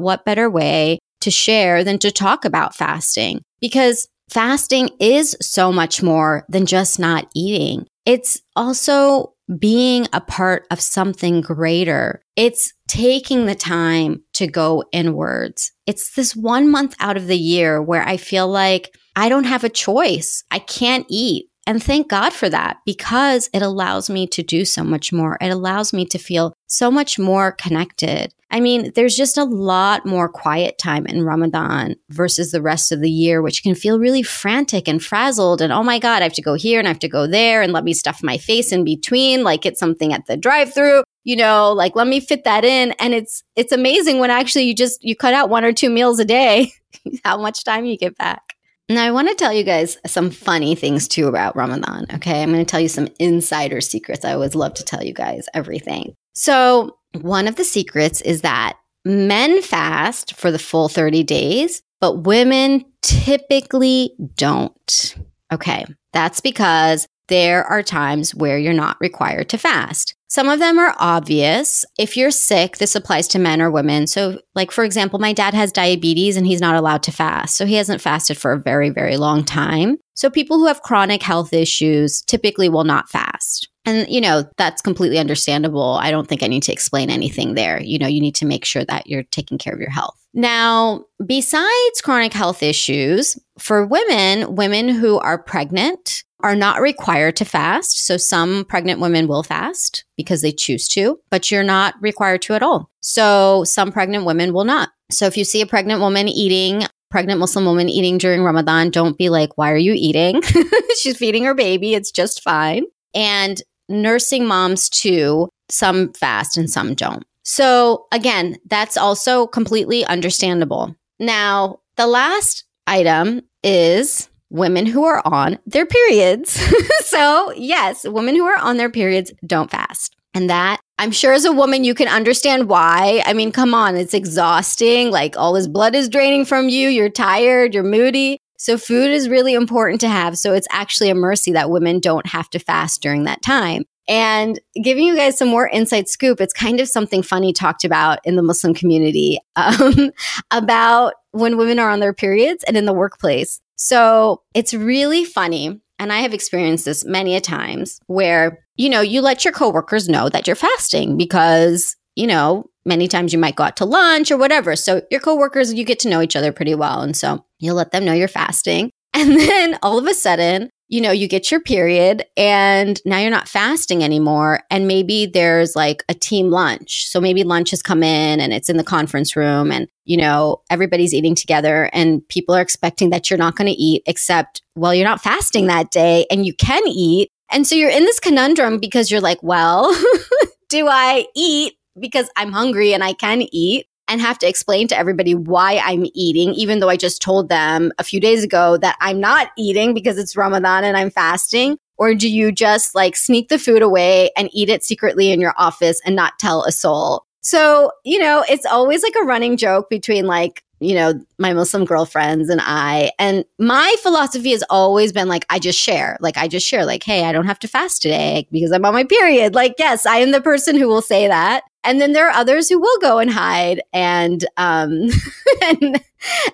what 0.00 0.24
better 0.24 0.50
way 0.50 0.98
to 1.22 1.30
share 1.30 1.82
than 1.82 1.98
to 2.00 2.12
talk 2.12 2.44
about 2.44 2.74
fasting? 2.74 3.40
Because 3.60 4.06
fasting 4.28 4.90
is 5.00 5.36
so 5.40 5.72
much 5.72 6.02
more 6.02 6.44
than 6.48 6.66
just 6.66 6.98
not 6.98 7.28
eating. 7.34 7.86
It's 8.04 8.42
also 8.54 9.33
being 9.58 10.06
a 10.12 10.20
part 10.20 10.66
of 10.70 10.80
something 10.80 11.40
greater. 11.40 12.22
It's 12.36 12.72
taking 12.88 13.46
the 13.46 13.54
time 13.54 14.22
to 14.34 14.46
go 14.46 14.84
inwards. 14.92 15.72
It's 15.86 16.14
this 16.14 16.34
one 16.34 16.70
month 16.70 16.94
out 17.00 17.16
of 17.16 17.26
the 17.26 17.38
year 17.38 17.82
where 17.82 18.06
I 18.06 18.16
feel 18.16 18.48
like 18.48 18.94
I 19.16 19.28
don't 19.28 19.44
have 19.44 19.64
a 19.64 19.68
choice. 19.68 20.42
I 20.50 20.58
can't 20.58 21.06
eat. 21.08 21.46
And 21.66 21.82
thank 21.82 22.08
God 22.08 22.32
for 22.32 22.48
that 22.50 22.78
because 22.84 23.48
it 23.54 23.62
allows 23.62 24.10
me 24.10 24.26
to 24.28 24.42
do 24.42 24.64
so 24.64 24.84
much 24.84 25.12
more. 25.12 25.38
It 25.40 25.48
allows 25.48 25.92
me 25.92 26.04
to 26.06 26.18
feel 26.18 26.54
so 26.66 26.90
much 26.90 27.18
more 27.18 27.52
connected. 27.52 28.34
I 28.50 28.60
mean, 28.60 28.92
there's 28.94 29.16
just 29.16 29.38
a 29.38 29.44
lot 29.44 30.04
more 30.04 30.28
quiet 30.28 30.76
time 30.78 31.06
in 31.06 31.24
Ramadan 31.24 31.96
versus 32.10 32.52
the 32.52 32.62
rest 32.62 32.92
of 32.92 33.00
the 33.00 33.10
year, 33.10 33.40
which 33.40 33.62
can 33.62 33.74
feel 33.74 33.98
really 33.98 34.22
frantic 34.22 34.86
and 34.86 35.02
frazzled. 35.02 35.62
And 35.62 35.72
oh 35.72 35.82
my 35.82 35.98
God, 35.98 36.20
I 36.20 36.24
have 36.24 36.34
to 36.34 36.42
go 36.42 36.54
here 36.54 36.78
and 36.78 36.86
I 36.86 36.90
have 36.90 36.98
to 37.00 37.08
go 37.08 37.26
there 37.26 37.62
and 37.62 37.72
let 37.72 37.84
me 37.84 37.94
stuff 37.94 38.22
my 38.22 38.36
face 38.36 38.70
in 38.70 38.84
between, 38.84 39.42
like 39.42 39.62
get 39.62 39.78
something 39.78 40.12
at 40.12 40.26
the 40.26 40.36
drive 40.36 40.74
through 40.74 41.02
you 41.24 41.36
know 41.36 41.72
like 41.72 41.96
let 41.96 42.06
me 42.06 42.20
fit 42.20 42.44
that 42.44 42.64
in 42.64 42.92
and 42.98 43.14
it's 43.14 43.42
it's 43.56 43.72
amazing 43.72 44.18
when 44.18 44.30
actually 44.30 44.64
you 44.64 44.74
just 44.74 45.02
you 45.02 45.16
cut 45.16 45.32
out 45.32 45.48
one 45.48 45.64
or 45.64 45.72
two 45.72 45.88
meals 45.88 46.20
a 46.20 46.24
day 46.24 46.70
how 47.24 47.40
much 47.40 47.64
time 47.64 47.86
you 47.86 47.96
get 47.96 48.16
back 48.18 48.53
now, 48.88 49.04
I 49.04 49.12
want 49.12 49.28
to 49.28 49.34
tell 49.34 49.52
you 49.52 49.64
guys 49.64 49.96
some 50.06 50.30
funny 50.30 50.74
things 50.74 51.08
too 51.08 51.26
about 51.26 51.56
Ramadan. 51.56 52.06
Okay. 52.14 52.42
I'm 52.42 52.52
going 52.52 52.64
to 52.64 52.70
tell 52.70 52.80
you 52.80 52.88
some 52.88 53.08
insider 53.18 53.80
secrets. 53.80 54.24
I 54.24 54.34
always 54.34 54.54
love 54.54 54.74
to 54.74 54.84
tell 54.84 55.02
you 55.02 55.14
guys 55.14 55.46
everything. 55.54 56.14
So, 56.34 56.98
one 57.20 57.48
of 57.48 57.56
the 57.56 57.64
secrets 57.64 58.20
is 58.20 58.42
that 58.42 58.76
men 59.04 59.62
fast 59.62 60.34
for 60.34 60.50
the 60.50 60.58
full 60.58 60.88
30 60.88 61.22
days, 61.22 61.82
but 62.00 62.24
women 62.24 62.84
typically 63.02 64.14
don't. 64.34 65.16
Okay. 65.52 65.86
That's 66.12 66.40
because 66.40 67.06
there 67.28 67.64
are 67.64 67.82
times 67.82 68.34
where 68.34 68.58
you're 68.58 68.72
not 68.72 68.96
required 69.00 69.48
to 69.50 69.58
fast. 69.58 70.14
Some 70.28 70.48
of 70.48 70.58
them 70.58 70.78
are 70.78 70.96
obvious. 70.98 71.84
If 71.96 72.16
you're 72.16 72.32
sick, 72.32 72.78
this 72.78 72.96
applies 72.96 73.28
to 73.28 73.38
men 73.38 73.62
or 73.62 73.70
women. 73.70 74.08
So, 74.08 74.40
like, 74.54 74.72
for 74.72 74.82
example, 74.82 75.20
my 75.20 75.32
dad 75.32 75.54
has 75.54 75.70
diabetes 75.70 76.36
and 76.36 76.44
he's 76.44 76.60
not 76.60 76.74
allowed 76.74 77.04
to 77.04 77.12
fast. 77.12 77.56
So, 77.56 77.66
he 77.66 77.74
hasn't 77.74 78.00
fasted 78.00 78.36
for 78.36 78.52
a 78.52 78.60
very, 78.60 78.90
very 78.90 79.16
long 79.16 79.44
time. 79.44 79.98
So, 80.14 80.28
people 80.28 80.58
who 80.58 80.66
have 80.66 80.82
chronic 80.82 81.22
health 81.22 81.52
issues 81.52 82.20
typically 82.22 82.68
will 82.68 82.82
not 82.82 83.08
fast. 83.08 83.68
And, 83.84 84.08
you 84.08 84.20
know, 84.20 84.44
that's 84.56 84.82
completely 84.82 85.18
understandable. 85.18 85.98
I 86.00 86.10
don't 86.10 86.26
think 86.26 86.42
I 86.42 86.48
need 86.48 86.64
to 86.64 86.72
explain 86.72 87.10
anything 87.10 87.54
there. 87.54 87.80
You 87.80 87.98
know, 87.98 88.08
you 88.08 88.20
need 88.20 88.34
to 88.36 88.46
make 88.46 88.64
sure 88.64 88.84
that 88.86 89.06
you're 89.06 89.24
taking 89.24 89.58
care 89.58 89.74
of 89.74 89.80
your 89.80 89.90
health. 89.90 90.18
Now, 90.32 91.04
besides 91.24 92.00
chronic 92.02 92.32
health 92.32 92.62
issues, 92.62 93.38
for 93.58 93.86
women, 93.86 94.56
women 94.56 94.88
who 94.88 95.18
are 95.20 95.40
pregnant, 95.40 96.23
are 96.44 96.54
not 96.54 96.82
required 96.82 97.36
to 97.36 97.44
fast. 97.46 98.04
So 98.06 98.18
some 98.18 98.66
pregnant 98.66 99.00
women 99.00 99.26
will 99.26 99.42
fast 99.42 100.04
because 100.14 100.42
they 100.42 100.52
choose 100.52 100.86
to, 100.88 101.18
but 101.30 101.50
you're 101.50 101.64
not 101.64 101.94
required 102.02 102.42
to 102.42 102.52
at 102.52 102.62
all. 102.62 102.90
So 103.00 103.64
some 103.64 103.90
pregnant 103.90 104.26
women 104.26 104.52
will 104.52 104.64
not. 104.64 104.90
So 105.10 105.24
if 105.24 105.38
you 105.38 105.44
see 105.44 105.62
a 105.62 105.66
pregnant 105.66 106.02
woman 106.02 106.28
eating, 106.28 106.86
pregnant 107.10 107.40
Muslim 107.40 107.64
woman 107.64 107.88
eating 107.88 108.18
during 108.18 108.42
Ramadan, 108.42 108.90
don't 108.90 109.16
be 109.16 109.30
like, 109.30 109.56
why 109.56 109.72
are 109.72 109.78
you 109.78 109.94
eating? 109.96 110.42
She's 111.00 111.16
feeding 111.16 111.44
her 111.44 111.54
baby. 111.54 111.94
It's 111.94 112.10
just 112.10 112.42
fine. 112.42 112.84
And 113.14 113.62
nursing 113.88 114.46
moms 114.46 114.90
too, 114.90 115.48
some 115.70 116.12
fast 116.12 116.58
and 116.58 116.68
some 116.68 116.92
don't. 116.92 117.24
So 117.42 118.06
again, 118.12 118.58
that's 118.66 118.98
also 118.98 119.46
completely 119.46 120.04
understandable. 120.04 120.94
Now, 121.18 121.80
the 121.96 122.06
last 122.06 122.64
item 122.86 123.40
is 123.62 124.28
women 124.50 124.86
who 124.86 125.04
are 125.04 125.22
on 125.24 125.58
their 125.66 125.86
periods. 125.86 126.60
so, 127.00 127.52
yes, 127.56 128.06
women 128.06 128.34
who 128.34 128.44
are 128.44 128.58
on 128.58 128.76
their 128.76 128.90
periods 128.90 129.32
don't 129.46 129.70
fast. 129.70 130.14
And 130.34 130.50
that 130.50 130.80
I'm 130.98 131.10
sure 131.10 131.32
as 131.32 131.44
a 131.44 131.52
woman, 131.52 131.84
you 131.84 131.94
can 131.94 132.08
understand 132.08 132.68
why. 132.68 133.22
I 133.26 133.32
mean, 133.32 133.52
come 133.52 133.74
on, 133.74 133.96
it's 133.96 134.14
exhausting. 134.14 135.10
Like 135.10 135.36
all 135.36 135.52
this 135.52 135.68
blood 135.68 135.94
is 135.94 136.08
draining 136.08 136.44
from 136.44 136.68
you. 136.68 136.88
You're 136.88 137.08
tired, 137.08 137.74
you're 137.74 137.82
moody. 137.82 138.38
So, 138.56 138.78
food 138.78 139.10
is 139.10 139.28
really 139.28 139.54
important 139.54 140.00
to 140.02 140.08
have. 140.08 140.38
So, 140.38 140.54
it's 140.54 140.68
actually 140.70 141.10
a 141.10 141.14
mercy 141.14 141.52
that 141.52 141.70
women 141.70 141.98
don't 141.98 142.26
have 142.26 142.48
to 142.50 142.58
fast 142.58 143.02
during 143.02 143.24
that 143.24 143.42
time. 143.42 143.84
And 144.06 144.60
giving 144.82 145.04
you 145.04 145.16
guys 145.16 145.38
some 145.38 145.48
more 145.48 145.66
inside 145.66 146.08
scoop, 146.08 146.40
it's 146.40 146.52
kind 146.52 146.78
of 146.78 146.88
something 146.88 147.22
funny 147.22 147.52
talked 147.52 147.84
about 147.84 148.18
in 148.24 148.36
the 148.36 148.42
Muslim 148.42 148.74
community 148.74 149.38
um, 149.56 150.10
about 150.50 151.14
when 151.32 151.56
women 151.56 151.78
are 151.78 151.90
on 151.90 152.00
their 152.00 152.12
periods 152.12 152.64
and 152.64 152.76
in 152.76 152.84
the 152.84 152.92
workplace. 152.92 153.60
So 153.76 154.42
it's 154.54 154.74
really 154.74 155.24
funny. 155.24 155.80
And 155.98 156.12
I 156.12 156.18
have 156.18 156.34
experienced 156.34 156.84
this 156.84 157.04
many 157.04 157.36
a 157.36 157.40
times 157.40 158.00
where, 158.06 158.64
you 158.76 158.88
know, 158.88 159.00
you 159.00 159.20
let 159.20 159.44
your 159.44 159.52
coworkers 159.52 160.08
know 160.08 160.28
that 160.28 160.46
you're 160.46 160.56
fasting 160.56 161.16
because, 161.16 161.96
you 162.16 162.26
know, 162.26 162.66
many 162.84 163.08
times 163.08 163.32
you 163.32 163.38
might 163.38 163.56
go 163.56 163.64
out 163.64 163.76
to 163.76 163.84
lunch 163.84 164.30
or 164.30 164.36
whatever. 164.36 164.76
So 164.76 165.02
your 165.10 165.20
coworkers, 165.20 165.72
you 165.72 165.84
get 165.84 165.98
to 166.00 166.08
know 166.08 166.20
each 166.20 166.36
other 166.36 166.52
pretty 166.52 166.74
well. 166.74 167.00
And 167.00 167.16
so 167.16 167.44
you 167.58 167.72
let 167.72 167.92
them 167.92 168.04
know 168.04 168.12
you're 168.12 168.28
fasting. 168.28 168.90
And 169.16 169.38
then 169.38 169.78
all 169.80 169.96
of 169.96 170.08
a 170.08 170.12
sudden, 170.12 170.70
you 170.88 171.00
know, 171.00 171.10
you 171.10 171.26
get 171.26 171.50
your 171.50 171.60
period 171.60 172.24
and 172.36 173.00
now 173.04 173.18
you're 173.18 173.30
not 173.30 173.48
fasting 173.48 174.04
anymore. 174.04 174.60
And 174.70 174.86
maybe 174.86 175.26
there's 175.26 175.74
like 175.74 176.04
a 176.08 176.14
team 176.14 176.50
lunch. 176.50 177.08
So 177.08 177.20
maybe 177.20 177.42
lunch 177.42 177.70
has 177.70 177.82
come 177.82 178.02
in 178.02 178.40
and 178.40 178.52
it's 178.52 178.68
in 178.68 178.76
the 178.76 178.84
conference 178.84 179.34
room 179.34 179.72
and, 179.72 179.88
you 180.04 180.16
know, 180.16 180.62
everybody's 180.70 181.14
eating 181.14 181.34
together 181.34 181.88
and 181.92 182.26
people 182.28 182.54
are 182.54 182.60
expecting 182.60 183.10
that 183.10 183.30
you're 183.30 183.38
not 183.38 183.56
going 183.56 183.68
to 183.68 183.80
eat 183.80 184.02
except, 184.06 184.62
well, 184.76 184.94
you're 184.94 185.08
not 185.08 185.22
fasting 185.22 185.66
that 185.66 185.90
day 185.90 186.26
and 186.30 186.44
you 186.44 186.54
can 186.54 186.82
eat. 186.86 187.30
And 187.50 187.66
so 187.66 187.74
you're 187.74 187.90
in 187.90 188.04
this 188.04 188.20
conundrum 188.20 188.78
because 188.78 189.10
you're 189.10 189.20
like, 189.20 189.42
well, 189.42 189.90
do 190.68 190.86
I 190.88 191.26
eat 191.34 191.74
because 191.98 192.28
I'm 192.36 192.52
hungry 192.52 192.92
and 192.92 193.02
I 193.02 193.14
can 193.14 193.42
eat? 193.52 193.86
And 194.08 194.20
have 194.20 194.38
to 194.40 194.48
explain 194.48 194.88
to 194.88 194.98
everybody 194.98 195.34
why 195.34 195.80
I'm 195.82 196.06
eating, 196.14 196.54
even 196.54 196.80
though 196.80 196.88
I 196.88 196.96
just 196.96 197.22
told 197.22 197.48
them 197.48 197.92
a 197.98 198.04
few 198.04 198.20
days 198.20 198.44
ago 198.44 198.76
that 198.78 198.96
I'm 199.00 199.20
not 199.20 199.50
eating 199.56 199.94
because 199.94 200.18
it's 200.18 200.36
Ramadan 200.36 200.84
and 200.84 200.96
I'm 200.96 201.10
fasting? 201.10 201.78
Or 201.96 202.14
do 202.14 202.28
you 202.28 202.50
just 202.52 202.94
like 202.94 203.16
sneak 203.16 203.48
the 203.48 203.58
food 203.58 203.82
away 203.82 204.30
and 204.36 204.50
eat 204.52 204.68
it 204.68 204.82
secretly 204.82 205.30
in 205.30 205.40
your 205.40 205.54
office 205.56 206.00
and 206.04 206.16
not 206.16 206.38
tell 206.38 206.64
a 206.64 206.72
soul? 206.72 207.24
So, 207.40 207.92
you 208.04 208.18
know, 208.18 208.44
it's 208.48 208.66
always 208.66 209.02
like 209.02 209.14
a 209.20 209.24
running 209.24 209.56
joke 209.56 209.90
between 209.90 210.26
like, 210.26 210.64
you 210.80 210.94
know, 210.94 211.14
my 211.38 211.52
Muslim 211.52 211.84
girlfriends 211.84 212.48
and 212.48 212.60
I. 212.62 213.10
And 213.18 213.44
my 213.58 213.94
philosophy 214.02 214.50
has 214.50 214.64
always 214.68 215.12
been 215.12 215.28
like, 215.28 215.46
I 215.48 215.58
just 215.58 215.78
share. 215.78 216.18
Like, 216.20 216.36
I 216.36 216.48
just 216.48 216.66
share, 216.66 216.84
like, 216.84 217.02
hey, 217.02 217.24
I 217.24 217.32
don't 217.32 217.46
have 217.46 217.58
to 217.60 217.68
fast 217.68 218.02
today 218.02 218.46
because 218.50 218.72
I'm 218.72 218.84
on 218.84 218.92
my 218.92 219.04
period. 219.04 219.54
Like, 219.54 219.74
yes, 219.78 220.04
I 220.04 220.18
am 220.18 220.32
the 220.32 220.40
person 220.40 220.76
who 220.76 220.88
will 220.88 221.02
say 221.02 221.28
that. 221.28 221.64
And 221.84 222.00
then 222.00 222.12
there 222.12 222.28
are 222.28 222.34
others 222.34 222.68
who 222.68 222.78
will 222.78 222.98
go 222.98 223.18
and 223.18 223.30
hide 223.30 223.80
and 223.92 224.44
um 224.56 225.08
and 225.62 226.02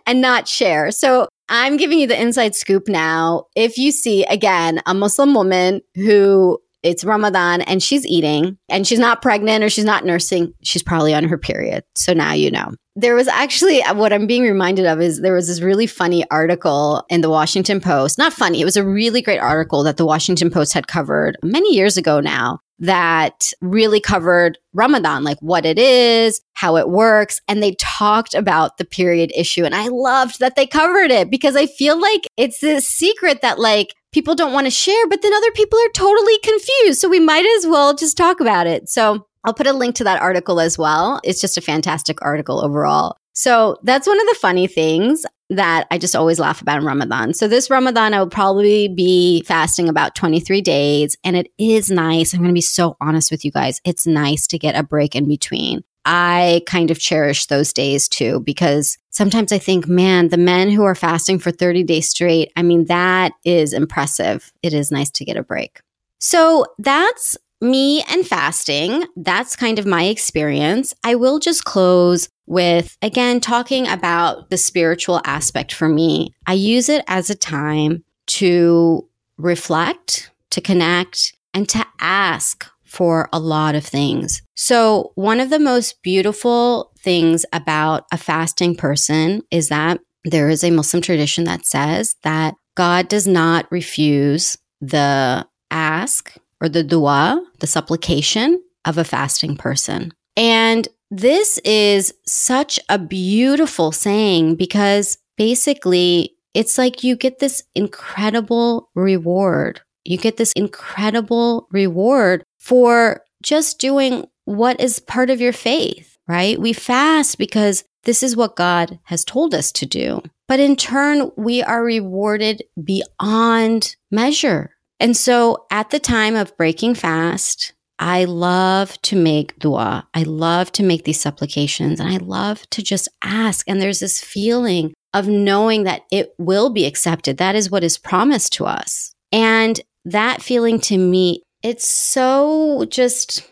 and 0.07 0.21
not 0.21 0.49
share. 0.49 0.91
So 0.91 1.29
I'm 1.49 1.77
giving 1.77 1.99
you 1.99 2.07
the 2.07 2.21
inside 2.21 2.55
scoop 2.55 2.89
now. 2.89 3.47
If 3.57 3.79
you 3.79 3.93
see 3.93 4.25
again 4.25 4.81
a 4.87 4.95
Muslim 4.95 5.35
woman 5.35 5.81
who 5.95 6.59
it's 6.83 7.05
Ramadan 7.05 7.61
and 7.63 7.83
she's 7.83 8.07
eating 8.07 8.57
and 8.69 8.87
she's 8.87 8.99
not 8.99 9.21
pregnant 9.21 9.63
or 9.63 9.69
she's 9.69 9.85
not 9.85 10.05
nursing, 10.05 10.55
she's 10.63 10.83
probably 10.83 11.13
on 11.13 11.25
her 11.25 11.37
period. 11.37 11.85
So 11.95 12.13
now 12.13 12.33
you 12.33 12.51
know. 12.51 12.73
There 12.97 13.15
was 13.15 13.29
actually 13.29 13.83
what 13.83 14.13
I'm 14.13 14.27
being 14.27 14.43
reminded 14.43 14.87
of 14.87 15.01
is 15.01 15.21
there 15.21 15.35
was 15.35 15.49
this 15.49 15.61
really 15.61 15.87
funny 15.87 16.25
article 16.31 17.05
in 17.09 17.21
the 17.21 17.31
Washington 17.31 17.81
Post. 17.81 18.19
Not 18.19 18.33
funny, 18.33 18.61
it 18.61 18.65
was 18.65 18.77
a 18.77 18.85
really 18.85 19.23
great 19.23 19.39
article 19.39 19.83
that 19.85 19.97
the 19.97 20.07
Washington 20.07 20.51
Post 20.51 20.73
had 20.73 20.87
covered 20.87 21.37
many 21.43 21.75
years 21.75 21.97
ago 21.97 22.21
now 22.21 22.61
that 22.81 23.53
really 23.61 24.01
covered 24.01 24.59
Ramadan, 24.73 25.23
like 25.23 25.39
what 25.41 25.67
it 25.67 25.79
is, 25.79 26.41
how 26.55 26.77
it 26.77 26.89
works. 26.89 27.41
And 27.47 27.63
they 27.63 27.75
talked 27.79 28.35
about 28.35 28.79
the 28.79 28.85
period 28.85 29.33
issue. 29.37 29.65
And 29.65 29.75
I 29.75 29.89
loved 29.89 30.41
that 30.41 30.57
they 30.57 30.67
covered 30.67 31.11
it 31.11 31.31
because 31.31 31.57
I 31.57 31.67
feel 31.67 32.01
like 32.01 32.27
it's 32.37 32.61
this 32.61 32.89
secret 32.89 33.43
that 33.43 33.59
like 33.59 33.95
people 34.13 34.35
don't 34.35 34.53
want 34.53 34.67
to 34.67 34.71
share, 34.71 35.07
but 35.09 35.23
then 35.23 35.35
other 35.35 35.51
people 35.53 35.79
are 35.79 35.93
totally 35.95 36.39
confused. 36.43 37.01
So 37.01 37.09
we 37.09 37.21
might 37.21 37.47
as 37.59 37.67
well 37.67 37.95
just 37.95 38.17
talk 38.17 38.41
about 38.41 38.67
it. 38.67 38.89
So 38.89 39.27
I'll 39.45 39.55
put 39.55 39.67
a 39.67 39.73
link 39.73 39.95
to 39.97 40.05
that 40.05 40.21
article 40.21 40.59
as 40.61 40.79
well. 40.79 41.21
It's 41.23 41.41
just 41.41 41.59
a 41.59 41.63
fantastic 41.63 42.21
article 42.23 42.65
overall. 42.65 43.17
So 43.35 43.79
that's 43.83 44.07
one 44.07 44.21
of 44.21 44.27
the 44.27 44.39
funny 44.41 44.67
things. 44.67 45.25
That 45.51 45.87
I 45.91 45.99
just 45.99 46.17
always 46.17 46.39
laugh 46.39 46.63
about 46.63 46.79
in 46.79 46.87
Ramadan. 46.87 47.35
So 47.35 47.49
this 47.49 47.69
Ramadan, 47.71 48.15
I 48.15 48.21
will 48.21 48.31
probably 48.31 48.89
be 48.89 49.43
fasting 49.43 49.89
about 49.89 50.15
23 50.15 50.61
days. 50.63 51.17
And 51.25 51.37
it 51.37 51.49
is 51.59 51.91
nice. 51.91 52.33
I'm 52.33 52.41
going 52.41 52.51
to 52.51 52.55
be 52.55 52.61
so 52.61 52.97
honest 53.01 53.31
with 53.31 53.45
you 53.45 53.51
guys. 53.51 53.81
It's 53.85 54.07
nice 54.07 54.47
to 54.47 54.59
get 54.59 54.77
a 54.77 54.83
break 54.83 55.15
in 55.15 55.29
between. 55.29 55.83
I 56.07 56.63
kind 56.67 56.91
of 56.91 56.99
cherish 56.99 57.47
those 57.47 57.73
days 57.73 58.09
too, 58.09 58.41
because 58.41 58.97
sometimes 59.11 59.53
I 59.53 59.59
think, 59.59 59.87
man, 59.87 60.29
the 60.29 60.39
men 60.39 60.71
who 60.71 60.85
are 60.85 60.95
fasting 60.95 61.39
for 61.39 61.51
30 61.51 61.83
days 61.83 62.09
straight, 62.09 62.51
I 62.57 62.63
mean, 62.63 62.87
that 62.87 63.33
is 63.45 63.75
impressive. 63.75 64.53
It 64.63 64.73
is 64.73 64.91
nice 64.91 65.11
to 65.11 65.25
get 65.25 65.37
a 65.37 65.43
break. 65.43 65.81
So 66.19 66.65
that's 66.79 67.37
me 67.61 68.03
and 68.05 68.27
fasting. 68.27 69.05
That's 69.17 69.57
kind 69.57 69.79
of 69.79 69.85
my 69.85 70.05
experience. 70.05 70.95
I 71.05 71.17
will 71.17 71.39
just 71.39 71.65
close 71.65 72.29
with, 72.51 72.99
again, 73.01 73.39
talking 73.39 73.87
about 73.87 74.51
the 74.51 74.57
spiritual 74.57 75.21
aspect 75.25 75.73
for 75.73 75.89
me. 75.89 76.35
I 76.49 76.55
use 76.55 76.89
it 76.89 77.05
as 77.07 77.31
a 77.31 77.37
time 77.37 78.03
to 78.27 79.09
reflect, 79.39 80.33
to 80.51 80.61
connect, 80.61 81.33
and 81.55 81.69
to 81.69 81.87
ask 82.01 82.67
for 82.83 83.29
a 83.33 83.39
lot 83.39 83.77
of 83.77 83.87
things. 83.87 84.43
So, 84.57 85.13
one 85.15 85.39
of 85.39 85.51
the 85.51 85.61
most 85.61 86.03
beautiful 86.03 86.91
things 86.99 87.47
about 87.53 88.05
a 88.11 88.19
fasting 88.19 88.75
person 88.75 89.43
is 89.53 89.69
that 89.69 90.01
there 90.25 90.51
is 90.51 90.65
a 90.65 90.73
Muslim 90.73 91.01
tradition 91.01 91.45
that 91.45 91.65
says 91.65 92.17
that 92.25 92.57
God 92.75 93.07
does 93.07 93.29
not 93.29 93.71
refuse 93.71 94.59
the 94.81 95.47
ask 95.71 96.35
or 96.61 96.69
the 96.69 96.83
dua, 96.83 97.47
the 97.61 97.69
supplication 97.69 98.61
of 98.85 98.99
a 98.99 99.05
fasting 99.05 99.57
person. 99.57 100.13
And 100.37 100.89
this 101.11 101.59
is 101.65 102.15
such 102.27 102.79
a 102.89 102.99
beautiful 102.99 103.93
saying 103.93 104.55
because 104.55 105.19
basically 105.37 106.37
it's 106.55 106.79
like 106.79 107.05
you 107.05 107.17
get 107.17 107.39
this 107.39 107.63
incredible 107.75 108.91
reward. 108.95 109.81
You 110.05 110.19
get 110.19 110.37
this 110.37 110.53
incredible 110.53 111.69
reward 111.71 112.45
for 112.59 113.23
just 113.43 113.79
doing 113.79 114.27
what 114.45 114.81
is 114.81 114.99
part 114.99 115.31
of 115.31 115.41
your 115.41 115.53
faith, 115.53 116.19
right? 116.27 116.61
We 116.61 116.73
fast 116.73 117.39
because 117.39 117.85
this 118.05 118.23
is 118.23 118.37
what 118.37 118.57
God 118.57 118.99
has 119.05 119.25
told 119.25 119.55
us 119.55 119.73
to 119.73 119.87
do. 119.87 120.23
But 120.49 120.61
in 120.61 120.75
turn, 120.75 121.31
we 121.37 121.63
are 121.63 121.85
rewarded 121.85 122.65
beyond 122.83 123.97
measure. 124.11 124.75
And 124.99 125.17
so 125.17 125.67
at 125.71 125.91
the 125.91 126.01
time 126.01 126.35
of 126.35 126.57
breaking 126.57 126.95
fast, 126.95 127.73
I 128.01 128.25
love 128.25 129.01
to 129.03 129.15
make 129.15 129.59
dua. 129.59 130.09
I 130.15 130.23
love 130.23 130.73
to 130.73 130.83
make 130.83 131.05
these 131.05 131.21
supplications 131.21 132.01
and 132.01 132.09
I 132.09 132.17
love 132.17 132.69
to 132.71 132.83
just 132.83 133.09
ask. 133.23 133.69
And 133.69 133.81
there's 133.81 134.01
this 134.01 134.25
feeling 134.25 134.95
of 135.13 135.29
knowing 135.29 135.85
that 135.85 136.03
it 136.11 136.33
will 136.39 136.71
be 136.71 136.87
accepted. 136.87 137.37
That 137.37 137.55
is 137.55 137.71
what 137.71 137.85
is 137.85 137.99
promised 137.99 138.55
to 138.55 138.65
us. 138.65 139.13
And 139.33 139.79
that 140.07 140.41
feeling 140.41 140.81
to 140.81 140.97
me, 140.97 141.43
it's 141.63 141.87
so 141.87 142.87
just, 142.89 143.47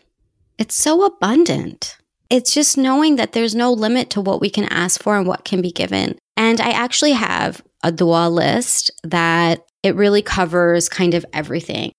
it's 0.57 0.75
so 0.75 1.05
abundant. 1.05 1.97
It's 2.31 2.51
just 2.51 2.75
knowing 2.75 3.17
that 3.17 3.33
there's 3.33 3.53
no 3.53 3.71
limit 3.71 4.09
to 4.11 4.21
what 4.21 4.41
we 4.41 4.49
can 4.49 4.65
ask 4.65 5.01
for 5.01 5.15
and 5.15 5.27
what 5.27 5.45
can 5.45 5.61
be 5.61 5.71
given. 5.71 6.17
And 6.37 6.59
I 6.59 6.71
actually 6.71 7.11
have 7.11 7.61
a 7.83 7.91
dua 7.91 8.29
list 8.29 8.89
that 9.03 9.63
it 9.83 9.95
really 9.95 10.21
covers 10.21 10.89
kind 10.89 11.13
of 11.13 11.25
everything. 11.33 11.91